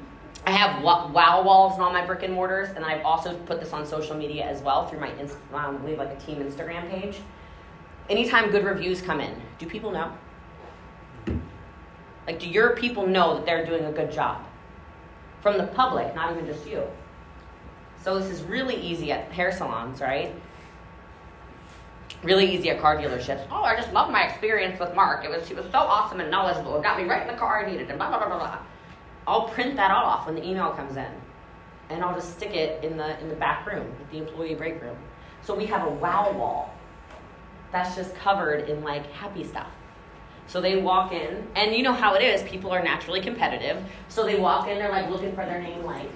[0.46, 3.72] I have wow walls in all my brick and mortars, and I've also put this
[3.72, 5.10] on social media as well through my
[5.54, 7.20] um, we have like a team Instagram page.
[8.10, 10.12] Anytime good reviews come in, do people know?
[12.26, 14.44] Like, do your people know that they're doing a good job?
[15.40, 16.82] From the public, not even just you.
[18.02, 20.34] So this is really easy at hair salons, right?
[22.22, 23.46] Really easy at car dealerships.
[23.50, 25.24] Oh, I just love my experience with Mark.
[25.24, 26.76] It was he was so awesome and knowledgeable.
[26.78, 28.58] It got me right in the car I needed, and blah blah blah blah blah.
[29.26, 31.10] I'll print that off when the email comes in,
[31.90, 34.96] and I'll just stick it in the in the back room, the employee break room.
[35.42, 36.74] So we have a wow wall
[37.72, 39.70] that's just covered in like happy stuff.
[40.46, 42.42] So they walk in, and you know how it is.
[42.42, 43.82] People are naturally competitive.
[44.08, 46.08] So they walk in, they're like looking for their name, like,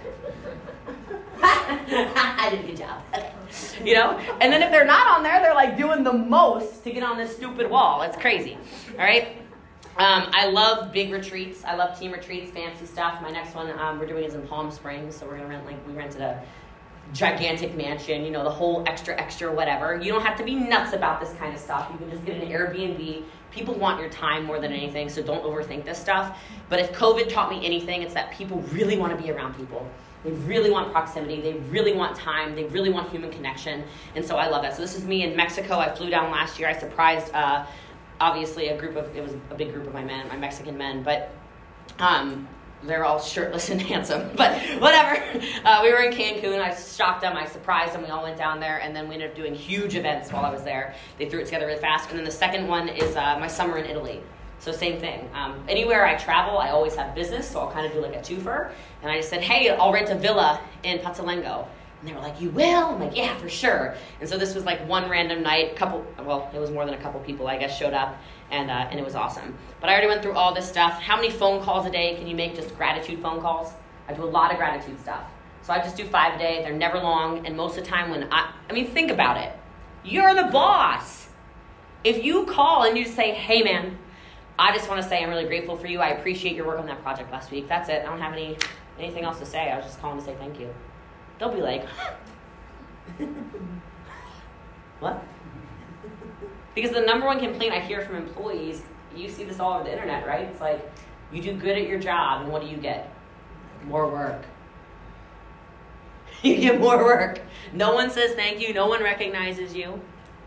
[1.42, 3.02] I did a good job.
[3.84, 4.18] you know?
[4.40, 7.16] And then if they're not on there, they're like doing the most to get on
[7.16, 8.02] this stupid wall.
[8.02, 8.58] It's crazy.
[8.92, 9.38] All right?
[9.98, 11.64] Um, I love big retreats.
[11.64, 13.20] I love team retreats, fancy stuff.
[13.20, 15.84] My next one um, we're doing is in Palm Springs, so we're gonna rent like
[15.88, 16.40] we rented a
[17.12, 19.96] gigantic mansion, you know, the whole extra extra whatever.
[19.96, 21.88] You don't have to be nuts about this kind of stuff.
[21.90, 23.24] You can just get an Airbnb.
[23.50, 26.38] People want your time more than anything, so don't overthink this stuff.
[26.68, 29.84] But if COVID taught me anything, it's that people really want to be around people.
[30.22, 31.40] They really want proximity.
[31.40, 32.54] They really want time.
[32.54, 33.82] They really want human connection.
[34.14, 34.76] And so I love that.
[34.76, 35.78] So this is me in Mexico.
[35.78, 36.68] I flew down last year.
[36.68, 37.32] I surprised.
[37.34, 37.66] Uh,
[38.20, 41.02] obviously a group of it was a big group of my men, my Mexican men,
[41.02, 41.30] but
[41.98, 42.48] um,
[42.82, 44.30] they're all shirtless and handsome.
[44.36, 45.22] But whatever.
[45.64, 46.60] Uh, we were in Cancun.
[46.60, 47.36] I shocked them.
[47.36, 48.02] I surprised them.
[48.02, 50.50] We all went down there, and then we ended up doing huge events while I
[50.50, 50.94] was there.
[51.18, 52.10] They threw it together really fast.
[52.10, 54.22] And then the second one is uh, my summer in Italy.
[54.60, 55.28] So same thing.
[55.34, 58.20] Um, anywhere I travel, I always have business, so I'll kind of do like a
[58.20, 58.72] twofer.
[59.02, 61.66] And I just said, hey, I'll rent a villa in Pozzolengo.
[62.00, 62.86] And they were like, You will?
[62.86, 63.94] I'm like, Yeah, for sure.
[64.20, 66.98] And so this was like one random night, couple, well, it was more than a
[66.98, 68.16] couple people, I guess, showed up,
[68.50, 69.56] and, uh, and it was awesome.
[69.80, 71.00] But I already went through all this stuff.
[71.00, 73.72] How many phone calls a day can you make just gratitude phone calls?
[74.08, 75.24] I do a lot of gratitude stuff.
[75.62, 76.62] So I just do five a day.
[76.62, 79.52] They're never long, and most of the time when I, I mean, think about it.
[80.04, 81.28] You're the boss.
[82.04, 83.98] If you call and you say, Hey, man,
[84.58, 86.00] I just want to say I'm really grateful for you.
[86.00, 87.68] I appreciate your work on that project last week.
[87.68, 88.02] That's it.
[88.02, 88.56] I don't have any
[88.98, 89.70] anything else to say.
[89.70, 90.72] I was just calling to say thank you
[91.38, 91.84] they'll be like,
[95.00, 95.22] what?
[96.74, 98.82] Because the number one complaint I hear from employees,
[99.14, 100.46] you see this all over the internet, right?
[100.46, 100.90] It's like,
[101.32, 103.12] you do good at your job, and what do you get?
[103.84, 104.42] More work.
[106.42, 107.40] you get more work.
[107.72, 110.00] No one says thank you, no one recognizes you.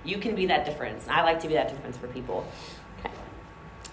[0.04, 1.06] You can be that difference.
[1.08, 2.46] I like to be that difference for people.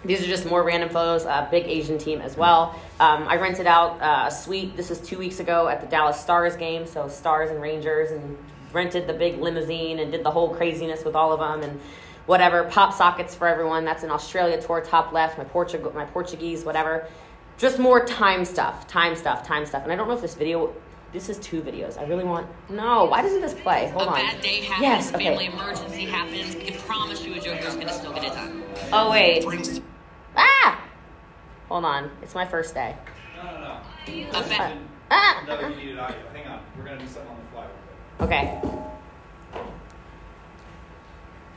[0.04, 1.26] These are just more random photos.
[1.26, 2.78] Uh, big Asian team as well.
[3.00, 4.76] Um, I rented out uh, a suite.
[4.76, 6.86] This is two weeks ago at the Dallas Stars game.
[6.86, 8.38] So Stars and Rangers, and
[8.72, 11.80] rented the big limousine and did the whole craziness with all of them and
[12.26, 12.64] whatever.
[12.64, 13.84] Pop sockets for everyone.
[13.84, 15.38] That's an Australia tour, top left.
[15.38, 17.08] My Portug- my Portuguese, whatever.
[17.56, 19.82] Just more time stuff, time stuff, time stuff.
[19.82, 20.74] And I don't know if this video
[21.12, 21.98] this is two videos.
[21.98, 22.46] I really want.
[22.68, 23.88] No, why doesn't this play?
[23.88, 24.18] Hold a on.
[24.18, 24.82] A bad day happens.
[24.82, 25.24] Yes, okay.
[25.24, 26.54] Family emergency happens.
[26.56, 28.62] I can promise you a Joker's gonna still get it done.
[28.92, 29.44] Oh wait.
[30.36, 30.84] Ah!
[31.68, 32.10] Hold on.
[32.22, 32.94] It's my first day.
[33.36, 34.28] No, no, no.
[34.30, 34.78] A bad.
[35.10, 35.44] Ah!
[35.46, 36.18] No, you needed audio.
[36.34, 36.60] Hang on.
[36.76, 37.66] We're gonna do something on the fly.
[38.26, 38.60] Okay.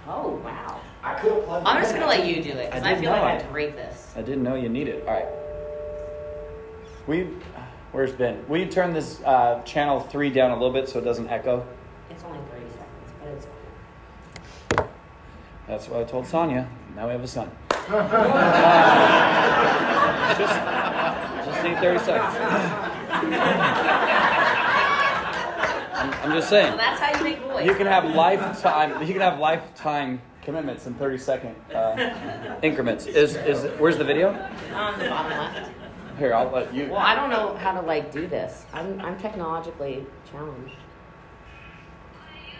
[0.08, 0.80] Oh wow.
[1.04, 1.68] I could have plugged.
[1.68, 3.34] I'm just gonna let you do it because I I, feel like know I I-
[3.34, 4.14] have to rate this.
[4.16, 5.06] I didn't know you needed.
[5.08, 5.26] All right.
[7.08, 7.28] We,
[7.92, 8.44] where's Ben?
[8.48, 11.66] Will you turn this uh, channel three down a little bit so it doesn't echo?
[12.10, 13.48] It's only 30 seconds,
[14.70, 14.90] but it's
[15.68, 16.68] That's what I told Sonia.
[16.96, 17.50] Now we have a son.
[20.38, 20.54] just,
[21.46, 22.36] just need 30 seconds.
[25.94, 26.72] I'm, I'm just saying.
[26.72, 27.66] So that's how you make boys.
[27.66, 29.02] You can have lifetime.
[29.06, 33.06] You can have lifetime commitments in 30 second uh, increments.
[33.06, 34.30] Is is where's the video?
[34.74, 35.72] on the bottom left.
[36.18, 36.88] Here, I'll let you.
[36.90, 38.66] Well, I don't know how to like do this.
[38.74, 40.76] I'm I'm technologically challenged.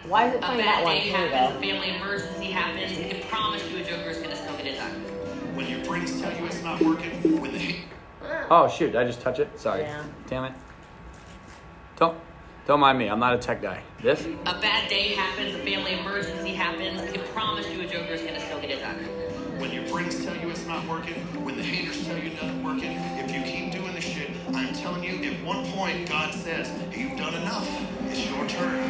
[0.06, 0.94] Why is it A playing that bad one?
[0.96, 2.98] day Here we happens, a family emergency happens.
[2.98, 4.90] I can promise you a Joker's gonna still get it done.
[5.54, 7.76] When your brains tell you it's not working, when the
[8.22, 8.46] oh.
[8.50, 8.86] oh shoot!
[8.92, 9.48] Did I just touch it?
[9.60, 9.82] Sorry.
[9.82, 10.02] Yeah.
[10.26, 10.52] Damn it.
[11.96, 12.18] Don't
[12.66, 13.08] don't mind me.
[13.08, 13.82] I'm not a tech guy.
[14.02, 14.24] This?
[14.24, 17.00] A bad day happens, a family emergency happens.
[17.00, 18.96] I can promise you a Joker's gonna still get it done.
[19.60, 22.92] when your brains tell you it's not working, when the haters tell you nothing working,
[22.92, 23.21] if you keep doing
[24.62, 27.68] shit, I'm telling you, at one point God says, You've done enough.
[28.06, 28.88] It's your turn.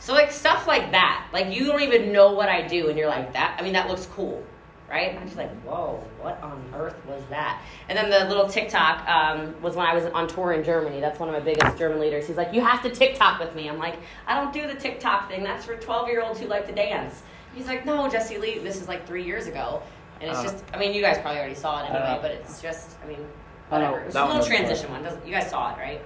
[0.00, 3.08] So like stuff like that, like you don't even know what I do, and you're
[3.08, 3.58] like that.
[3.58, 4.42] I mean, that looks cool,
[4.90, 5.16] right?
[5.16, 7.60] I'm just like, whoa, what on earth was that?
[7.88, 11.00] And then the little TikTok um, was when I was on tour in Germany.
[11.00, 12.26] That's one of my biggest German leaders.
[12.26, 13.68] He's like, you have to TikTok with me.
[13.68, 15.42] I'm like, I don't do the TikTok thing.
[15.44, 17.22] That's for 12 year olds who like to dance.
[17.54, 18.58] He's like, no, Jessie Lee.
[18.58, 19.82] This is like three years ago,
[20.20, 20.64] and it's Uh, just.
[20.72, 22.96] I mean, you guys probably already saw it anyway, Uh, but it's just.
[23.02, 23.26] I mean,
[23.70, 24.06] I don't- whatever.
[24.06, 25.02] It's a little doesn't transition one.
[25.02, 26.00] Doesn't you guys saw it, right?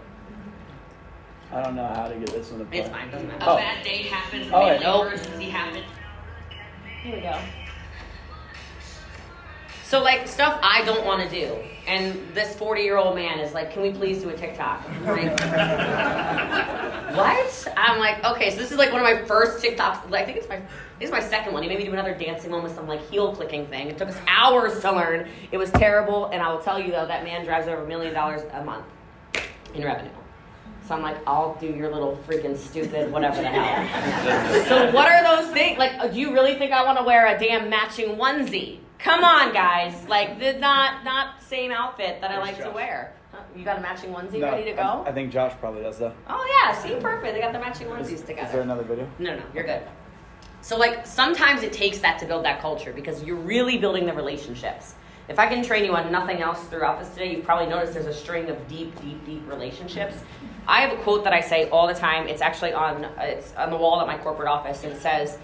[1.53, 2.79] I don't know how to get this one to play.
[2.79, 3.11] It's fine.
[3.11, 3.45] Doesn't matter.
[3.45, 3.57] A Oh.
[3.57, 5.07] bad day happens, a Oh, family wait.
[5.13, 5.85] Emergency happens.
[7.03, 7.39] Here we go.
[9.93, 11.55] So like stuff I don't want to do,
[11.87, 15.39] and this forty-year-old man is like, "Can we please do a TikTok?" I'm like,
[17.15, 17.69] what?
[17.77, 20.11] I'm like, okay, so this is like one of my first TikToks.
[20.11, 20.63] I think it's my,
[20.99, 21.63] this is my second one.
[21.63, 23.89] He made me do another dancing one with some like heel clicking thing.
[23.89, 25.29] It took us hours to learn.
[25.51, 28.15] It was terrible, and I will tell you though, that man drives over a million
[28.15, 28.87] dollars a month
[29.75, 30.11] in revenue.
[30.89, 34.65] So I'm like, I'll do your little freaking stupid whatever the hell.
[34.65, 35.79] So what are those things?
[35.79, 38.79] Like, do you really think I want to wear a damn matching onesie?
[39.03, 40.07] Come on, guys!
[40.09, 43.15] Like, the not not same outfit that I Where's like to wear.
[43.33, 43.41] Huh?
[43.57, 44.83] You got a matching onesie No, ready to go?
[44.83, 46.13] I, I think Josh probably does though.
[46.29, 47.35] oh yeah, see, perfect.
[47.35, 48.47] They got the matching onesies together.
[48.47, 49.11] Is there another video?
[49.19, 49.83] No, no, you're good.
[50.61, 54.13] So like sometimes it takes that to build that culture because you're really building the
[54.13, 54.95] relationships.
[55.29, 58.07] If I can train you on nothing else throughout this today, you've probably noticed there's
[58.07, 60.17] a string of deep, deep, deep relationships.
[60.69, 62.29] I have a quote that I say all the time.
[62.29, 65.39] It's actually on it's on the wall at my corporate office, and it says,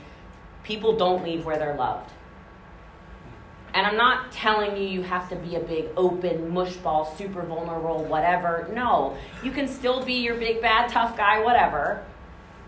[0.63, 2.13] "People don't leave where they're loved."
[3.75, 8.05] And I'm not telling you you have to be a big open mushball, super vulnerable,
[8.05, 8.69] whatever.
[8.73, 12.05] No, you can still be your big bad tough guy, whatever.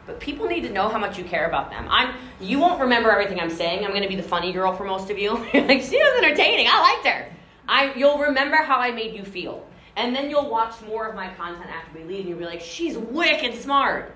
[0.06, 1.86] But people need to know how much you care about them.
[1.88, 2.14] I'm.
[2.40, 3.84] You won't remember everything I'm saying.
[3.84, 5.34] I'm going to be the funny girl for most of you.
[5.54, 6.66] like she was entertaining.
[6.68, 7.32] I liked her.
[7.68, 7.94] I.
[7.94, 11.70] You'll remember how I made you feel, and then you'll watch more of my content
[11.70, 14.14] after we leave, and you'll be like, she's wicked smart.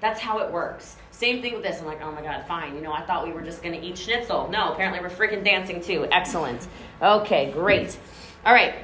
[0.00, 0.96] That's how it works.
[1.14, 1.78] Same thing with this.
[1.78, 2.74] I'm like, oh my god, fine.
[2.74, 4.48] You know, I thought we were just gonna eat schnitzel.
[4.50, 6.08] No, apparently we're freaking dancing too.
[6.10, 6.66] Excellent.
[7.00, 7.96] Okay, great.
[8.44, 8.74] All right.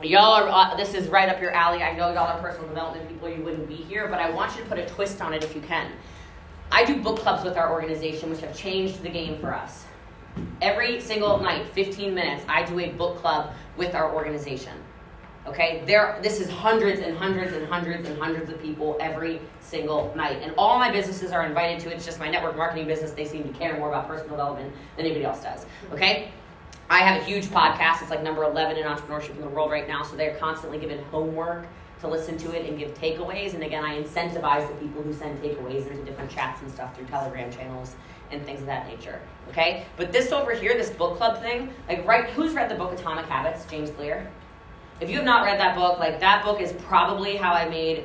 [0.00, 1.82] Y'all are, uh, this is right up your alley.
[1.82, 4.62] I know y'all are personal development people, you wouldn't be here, but I want you
[4.62, 5.90] to put a twist on it if you can.
[6.70, 9.84] I do book clubs with our organization, which have changed the game for us.
[10.62, 14.74] Every single night, 15 minutes, I do a book club with our organization.
[15.46, 16.18] Okay, there.
[16.22, 20.54] This is hundreds and hundreds and hundreds and hundreds of people every single night, and
[20.56, 21.96] all my businesses are invited to it.
[21.96, 23.10] It's just my network marketing business.
[23.10, 25.66] They seem to care more about personal development than anybody else does.
[25.92, 26.30] Okay,
[26.88, 28.00] I have a huge podcast.
[28.00, 30.02] It's like number 11 in entrepreneurship in the world right now.
[30.02, 31.66] So they're constantly given homework
[32.00, 33.54] to listen to it and give takeaways.
[33.54, 37.06] And again, I incentivize the people who send takeaways into different chats and stuff through
[37.06, 37.96] Telegram channels
[38.30, 39.20] and things of that nature.
[39.50, 42.92] Okay, but this over here, this book club thing, like right, who's read the book
[42.92, 43.66] Atomic Habits?
[43.66, 44.30] James Clear.
[45.00, 48.04] If you have not read that book, like that book is probably how I made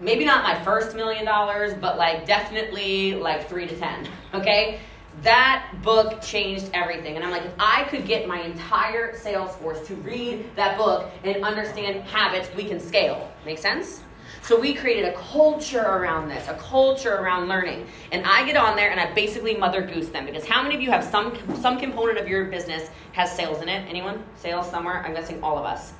[0.00, 4.08] maybe not my first million dollars, but like definitely like three to ten.
[4.32, 4.78] Okay?
[5.22, 7.16] That book changed everything.
[7.16, 11.10] And I'm like, if I could get my entire sales force to read that book
[11.24, 13.28] and understand habits, we can scale.
[13.44, 14.02] Make sense?
[14.50, 17.86] So we created a culture around this, a culture around learning.
[18.10, 20.80] And I get on there and I basically mother goose them because how many of
[20.80, 23.88] you have some some component of your business has sales in it?
[23.88, 24.24] Anyone?
[24.34, 25.04] Sales somewhere?
[25.06, 25.92] I'm guessing all of us.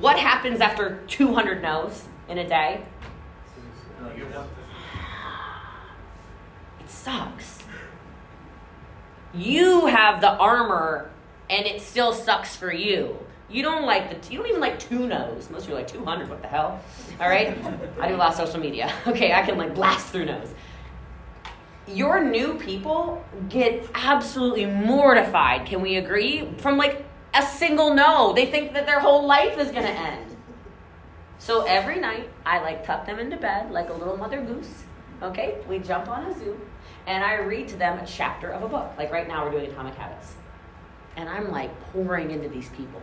[0.00, 2.82] What happens after 200 no's in a day?
[6.80, 7.58] It sucks.
[9.34, 11.10] You have the armor
[11.50, 13.18] and it still sucks for you.
[13.50, 15.48] You don't like the you don't even like two no's.
[15.50, 16.80] Most of you are like 200, what the hell?
[17.20, 17.56] All right?
[18.00, 18.92] I do a lot of social media.
[19.06, 20.48] Okay, I can like blast through no's.
[21.86, 25.66] your new people get absolutely mortified.
[25.66, 26.46] Can we agree?
[26.58, 28.34] From like a single no.
[28.34, 30.36] They think that their whole life is going to end.
[31.38, 34.84] So every night, I like tuck them into bed like a little mother goose.
[35.22, 35.56] Okay?
[35.68, 36.60] We jump on a Zoom
[37.06, 38.92] and I read to them a chapter of a book.
[38.98, 40.34] Like right now, we're doing Atomic Habits.
[41.16, 43.00] And I'm like pouring into these people.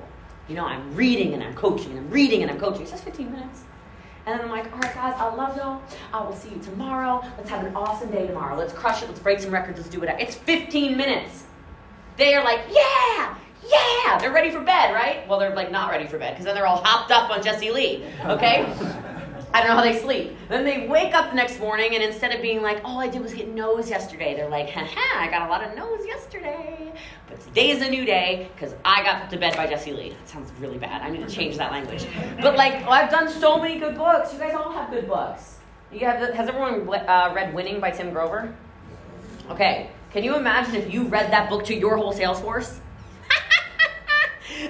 [0.48, 2.82] You know, I'm reading and I'm coaching and I'm reading and I'm coaching.
[2.84, 3.62] It's just 15 minutes.
[4.26, 5.82] And then I'm like, all right, guys, I love y'all.
[6.14, 7.22] I will see you tomorrow.
[7.38, 8.56] Let's have an awesome day tomorrow.
[8.56, 9.08] Let's crush it.
[9.08, 9.78] Let's break some records.
[9.78, 10.16] Let's do it.
[10.20, 11.44] It's 15 minutes.
[12.18, 13.38] They are like, yeah,
[13.70, 14.18] yeah.
[14.20, 15.28] They're ready for bed, right?
[15.28, 17.72] Well, they're like not ready for bed because then they're all hopped up on Jessie
[17.72, 18.74] Lee, okay?
[19.56, 20.36] I don't know how they sleep.
[20.50, 23.22] Then they wake up the next morning and instead of being like, all I did
[23.22, 26.92] was get nose yesterday, they're like, haha, I got a lot of nose yesterday.
[27.30, 30.10] But today is a new day because I got put to bed by Jessie Lee.
[30.10, 31.02] That sounds really bad.
[31.02, 32.06] I need to change that language.
[32.42, 34.34] But like, well, I've done so many good books.
[34.34, 35.60] You guys all have good books.
[35.90, 38.54] You have, has everyone uh, read Winning by Tim Grover?
[39.50, 39.90] Okay.
[40.12, 42.82] Can you imagine if you read that book to your whole sales force?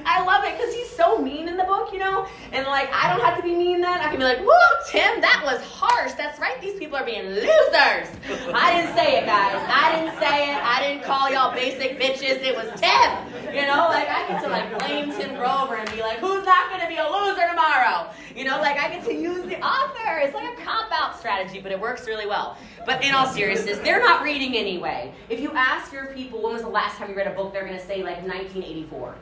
[0.05, 2.27] I love it because he's so mean in the book, you know?
[2.51, 3.99] And like, I don't have to be mean then.
[3.99, 6.13] I can be like, whoa, Tim, that was harsh.
[6.13, 6.59] That's right.
[6.61, 8.09] These people are being losers.
[8.53, 9.61] I didn't say it, guys.
[9.67, 10.57] I didn't say it.
[10.57, 12.41] I didn't call y'all basic bitches.
[12.43, 13.53] It was Tim.
[13.53, 16.69] You know, like, I get to like blame Tim Grover and be like, who's not
[16.69, 18.09] going to be a loser tomorrow?
[18.35, 20.19] You know, like, I get to use the author.
[20.19, 22.57] It's like a cop out strategy, but it works really well.
[22.85, 25.13] But in all seriousness, they're not reading anyway.
[25.29, 27.65] If you ask your people, when was the last time you read a book, they're
[27.65, 29.15] going to say like 1984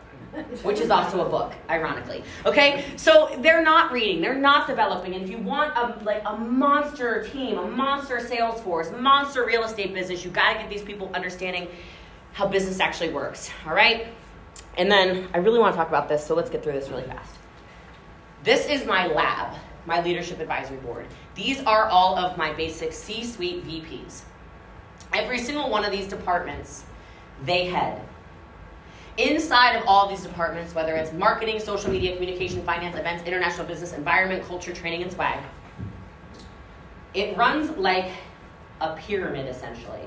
[0.64, 2.24] which is also a book, ironically.
[2.46, 5.14] Okay, so they're not reading, they're not developing.
[5.14, 9.64] And if you want a like a monster team, a monster sales force, monster real
[9.64, 11.68] estate business, you got to get these people understanding
[12.34, 13.52] how business actually works.
[13.68, 14.08] All right,
[14.78, 17.04] and then I really want to talk about this, so let's get through this really
[17.04, 17.36] fast.
[18.44, 19.56] This is my lab,
[19.86, 21.06] my leadership advisory board.
[21.36, 24.22] These are all of my basic C-suite VPs.
[25.14, 26.84] Every single one of these departments,
[27.46, 28.02] they head
[29.18, 33.94] inside of all these departments, whether it's marketing, social media, communication, finance, events, international business,
[33.94, 35.40] environment, culture, training, and swag,
[37.14, 38.12] it runs like
[38.82, 40.02] a pyramid essentially.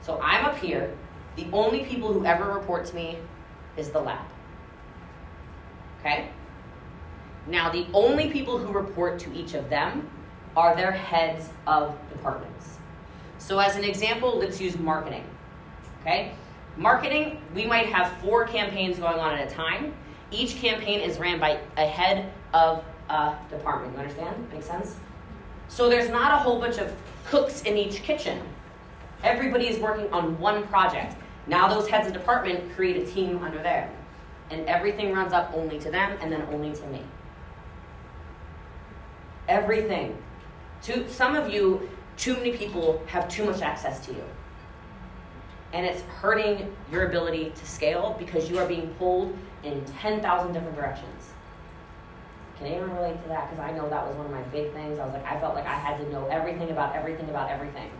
[0.00, 0.94] So I'm up here.
[1.36, 3.18] The only people who ever report to me
[3.76, 4.24] is the lab.
[6.00, 6.30] Okay?
[7.46, 10.08] Now, the only people who report to each of them
[10.56, 12.78] are their heads of departments.
[13.38, 15.24] So, as an example, let's use marketing.
[16.00, 16.32] Okay?
[16.76, 19.94] Marketing, we might have four campaigns going on at a time.
[20.30, 23.94] Each campaign is ran by a head of a department.
[23.94, 24.52] You understand?
[24.52, 24.96] Make sense?
[25.68, 26.92] So there's not a whole bunch of
[27.24, 28.42] cooks in each kitchen.
[29.24, 31.16] Everybody is working on one project.
[31.46, 33.90] Now those heads of department create a team under there.
[34.50, 37.02] And everything runs up only to them and then only to me.
[39.48, 40.16] Everything.
[40.82, 44.22] To some of you, too many people have too much access to you
[45.76, 50.74] and it's hurting your ability to scale because you are being pulled in 10,000 different
[50.74, 51.32] directions.
[52.56, 53.50] Can anyone relate to that?
[53.50, 54.98] Because I know that was one of my big things.
[54.98, 57.90] I was like, I felt like I had to know everything about everything about everything.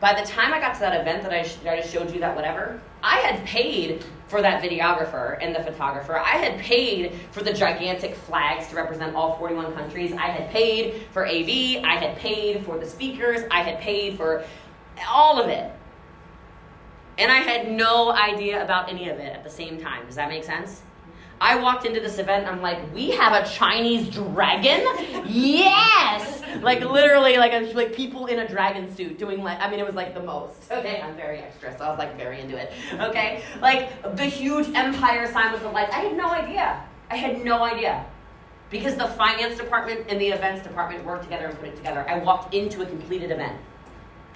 [0.00, 2.18] By the time I got to that event that I, sh- I just showed you,
[2.20, 6.16] that whatever, I had paid for that videographer and the photographer.
[6.16, 10.12] I had paid for the gigantic flags to represent all 41 countries.
[10.14, 11.84] I had paid for AV.
[11.84, 13.42] I had paid for the speakers.
[13.50, 14.44] I had paid for
[15.06, 15.70] all of it.
[17.18, 20.06] And I had no idea about any of it at the same time.
[20.06, 20.82] Does that make sense?
[21.42, 24.80] I walked into this event and I'm like, we have a Chinese dragon?
[25.26, 26.40] yes!
[26.62, 29.86] Like literally like a, like people in a dragon suit doing like I mean it
[29.86, 30.70] was like the most.
[30.70, 32.72] Okay, I'm very extra, so I was like very into it.
[32.92, 33.42] Okay?
[33.60, 35.92] Like the huge empire sign with the lights.
[35.92, 36.80] I had no idea.
[37.10, 38.06] I had no idea.
[38.70, 42.08] Because the finance department and the events department worked together and put it together.
[42.08, 43.58] I walked into a completed event.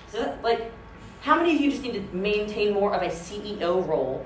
[0.08, 0.72] So like
[1.26, 4.24] how many of you just need to maintain more of a CEO role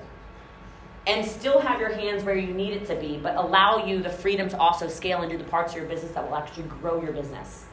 [1.07, 4.09] and still have your hands where you need it to be, but allow you the
[4.09, 7.01] freedom to also scale and do the parts of your business that will actually grow
[7.01, 7.65] your business?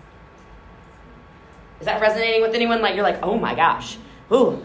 [1.79, 2.81] Is that resonating with anyone?
[2.81, 3.99] Like, you're like, oh my gosh.
[4.33, 4.65] Ooh.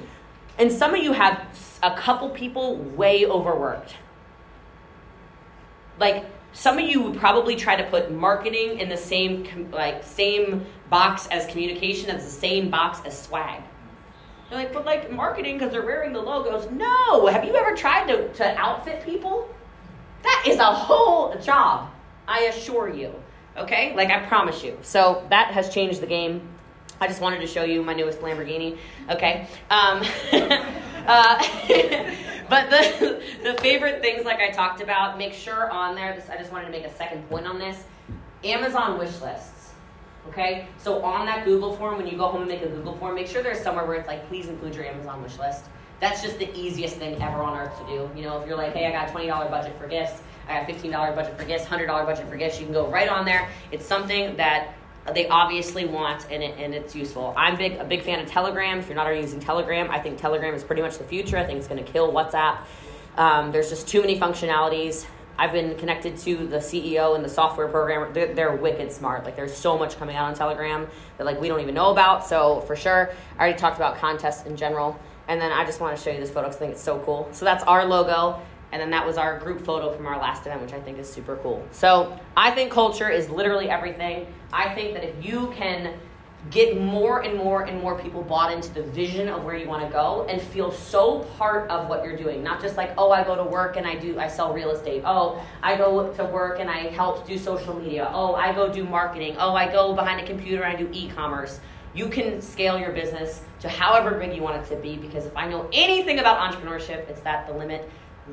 [0.58, 1.46] And some of you have
[1.84, 3.96] a couple people way overworked.
[6.00, 10.66] Like, some of you would probably try to put marketing in the same like same
[10.90, 13.62] box as communication as the same box as swag
[14.50, 16.70] they're like, but like marketing because they're wearing the logos.
[16.72, 19.50] No, have you ever tried to, to outfit people?
[20.24, 21.90] That is a whole job,
[22.28, 23.14] I assure you.
[23.58, 24.78] Okay, like I promise you.
[24.82, 26.48] So that has changed the game.
[27.00, 28.78] I just wanted to show you my newest Lamborghini.
[29.10, 29.48] Okay.
[29.70, 31.38] Um, uh,
[32.50, 36.52] but the, the favorite things, like I talked about, make sure on there, I just
[36.52, 37.84] wanted to make a second point on this
[38.44, 39.63] Amazon wish lists.
[40.30, 40.68] Okay?
[40.78, 43.28] So on that Google form, when you go home and make a Google form, make
[43.28, 45.66] sure there's somewhere where it's like, please include your Amazon wish list.
[46.00, 48.10] That's just the easiest thing ever on earth to do.
[48.16, 50.70] You know, if you're like, hey, I got a $20 budget for gifts, I got
[50.70, 53.48] a $15 budget for gifts, $100 budget for gifts, you can go right on there.
[53.72, 54.76] It's something that
[55.14, 57.34] they obviously want and, it, and it's useful.
[57.38, 58.80] I'm big a big fan of Telegram.
[58.80, 61.38] If you're not already using Telegram, I think Telegram is pretty much the future.
[61.38, 62.60] I think it's going to kill WhatsApp.
[63.18, 65.06] Um, there's just too many functionalities.
[65.38, 68.12] I've been connected to the CEO and the software programmer.
[68.14, 69.26] They're, they're wicked smart.
[69.26, 72.26] Like there's so much coming out on Telegram that like we don't even know about.
[72.26, 75.00] So for sure, I already talked about contests in general.
[75.28, 77.00] And then I just want to show you this photo because I think it's so
[77.00, 77.30] cool.
[77.32, 78.40] So that's our logo.
[78.72, 81.12] And then that was our group photo from our last event, which I think is
[81.12, 81.66] super cool.
[81.72, 84.28] So I think culture is literally everything.
[84.52, 85.94] I think that if you can
[86.52, 89.86] get more and more and more people bought into the vision of where you want
[89.86, 92.44] to go and feel so part of what you're doing.
[92.44, 95.04] Not just like oh i go to work and i do i sell real estate.
[95.06, 98.10] Oh i go to work and i help do social media.
[98.14, 99.36] Oh i go do marketing.
[99.40, 101.60] Oh i go behind a computer and i do e-commerce.
[101.96, 105.36] You can scale your business to however big you want it to be because if
[105.38, 107.90] i know anything about entrepreneurship it's that the limit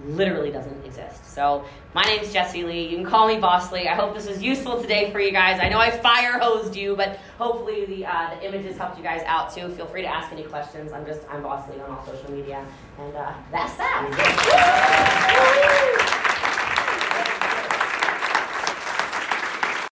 [0.06, 1.34] literally doesn't exist.
[1.34, 1.64] So,
[1.94, 2.88] my name's Jessie Lee.
[2.88, 3.88] You can call me Boss Lee.
[3.88, 5.60] I hope this was useful today for you guys.
[5.60, 9.22] I know I fire hosed you, but hopefully the, uh, the images helped you guys
[9.26, 9.68] out too.
[9.70, 10.92] Feel free to ask any questions.
[10.92, 12.64] I'm just, I'm Boss Lee on all social media.
[12.98, 14.06] And uh, that's that.